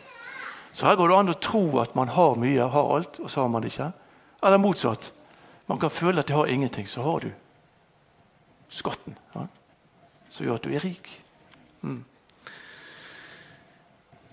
Så 0.73 0.87
her 0.87 0.97
går 0.97 1.09
det 1.09 1.17
an 1.17 1.33
å 1.33 1.41
tro 1.41 1.65
at 1.83 1.97
man 1.97 2.09
har 2.09 2.37
mye, 2.41 2.69
har 2.69 2.95
alt, 2.97 3.19
og 3.21 3.31
så 3.31 3.41
har 3.41 3.49
man 3.49 3.63
det 3.63 3.73
ikke. 3.73 3.93
Eller 4.43 4.59
motsatt. 4.59 5.13
Man 5.67 5.79
kan 5.79 5.91
føle 5.91 6.21
at 6.21 6.29
de 6.29 6.33
har 6.33 6.47
ingenting, 6.47 6.89
så 6.89 7.03
har 7.03 7.21
du 7.21 7.31
skatten. 8.69 9.17
Ja? 9.35 9.47
Som 10.31 10.47
gjør 10.47 10.55
at 10.55 10.65
du 10.65 10.71
er 10.73 10.85
rik. 10.85 11.11
Mm. 11.83 12.05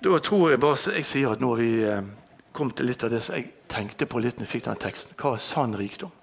Da 0.03 0.20
tror 0.24 0.49
jeg 0.49 0.60
bare 0.60 0.95
jeg 0.95 1.05
sier 1.05 1.34
at 1.34 1.41
nå 1.43 1.49
har 1.55 1.60
vi 1.60 1.84
eh, 1.84 2.07
kommet 2.55 2.78
til 2.80 2.88
litt 2.88 3.03
av 3.03 3.12
det 3.12 3.24
som 3.24 3.36
jeg 3.36 3.49
tenkte 3.68 4.07
på 4.07 4.22
litt 4.24 4.38
når 4.38 4.47
jeg 4.47 4.53
fikk 4.53 4.70
den 4.70 4.80
teksten. 4.80 5.18
Hva 5.20 5.34
er 5.36 5.43
sann 5.43 5.76
rikdom? 5.76 6.14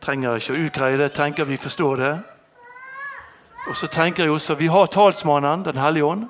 Trenger 0.00 0.36
ikke 0.36 0.54
å 0.54 0.64
utgreie 0.66 0.98
det, 1.00 1.12
tenker 1.16 1.48
vi 1.48 1.56
forstår 1.56 1.96
det. 1.96 2.14
Og 3.66 3.76
så 3.76 3.86
tenker 3.90 4.24
jeg 4.24 4.32
også 4.32 4.54
Vi 4.54 4.66
har 4.66 4.86
talsmannen, 4.86 5.64
Den 5.64 5.76
hellige 5.76 6.04
ånd. 6.04 6.28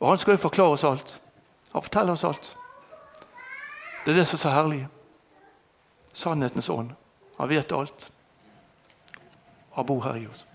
Og 0.00 0.08
han 0.08 0.18
skal 0.18 0.32
jo 0.32 0.44
forklare 0.44 0.76
oss 0.76 0.84
alt. 0.84 1.20
Han 1.72 1.82
forteller 1.82 2.12
oss 2.12 2.24
alt. 2.24 2.56
Det 4.04 4.12
er 4.12 4.18
det 4.18 4.26
som 4.28 4.36
er 4.36 4.42
så 4.42 4.50
herlig. 4.50 4.88
Sannhetens 6.12 6.68
ånd. 6.68 6.90
Han 7.38 7.48
vet 7.48 7.72
alt. 7.72 8.10
Han 9.74 9.86
bor 9.86 10.02
her 10.04 10.14
i 10.14 10.26
oss. 10.26 10.46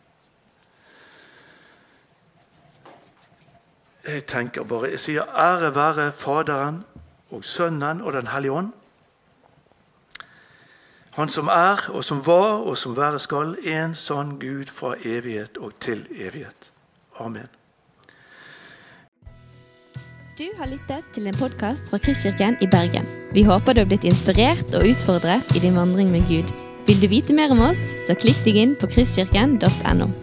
Jeg 4.07 4.25
tenker 4.25 4.63
bare, 4.63 4.89
jeg 4.89 4.99
sier 4.99 5.25
ære 5.37 5.73
være 5.75 6.11
Faderen 6.11 6.83
og 7.29 7.43
Sønnen 7.45 8.01
og 8.01 8.13
Den 8.13 8.27
hellige 8.27 8.51
ånd. 8.51 8.71
Han 11.19 11.29
som 11.29 11.49
er, 11.51 11.81
og 11.91 12.03
som 12.03 12.21
var, 12.23 12.61
og 12.63 12.77
som 12.79 12.95
være 12.95 13.19
skal, 13.19 13.57
en 13.67 13.95
sann 13.95 14.37
Gud 14.39 14.71
fra 14.71 14.93
evighet 15.03 15.57
og 15.59 15.73
til 15.83 16.05
evighet. 16.15 16.71
Amen. 17.19 17.49
Du 20.39 20.45
har 20.55 20.71
lyttet 20.71 21.03
til 21.13 21.27
en 21.27 21.35
podkast 21.35 21.91
fra 21.91 21.99
Kristkirken 21.99 22.55
i 22.63 22.71
Bergen. 22.71 23.07
Vi 23.35 23.43
håper 23.43 23.75
du 23.75 23.83
har 23.83 23.91
blitt 23.91 24.07
inspirert 24.07 24.71
og 24.71 24.87
utfordret 24.87 25.55
i 25.55 25.59
din 25.59 25.75
vandring 25.75 26.15
med 26.15 26.23
Gud. 26.31 26.55
Vil 26.87 27.03
du 27.03 27.11
vite 27.11 27.35
mer 27.35 27.51
om 27.51 27.67
oss, 27.67 27.83
så 28.07 28.15
klikk 28.15 28.39
deg 28.47 28.63
inn 28.63 28.77
på 28.79 28.87
kristkirken.no. 28.87 30.13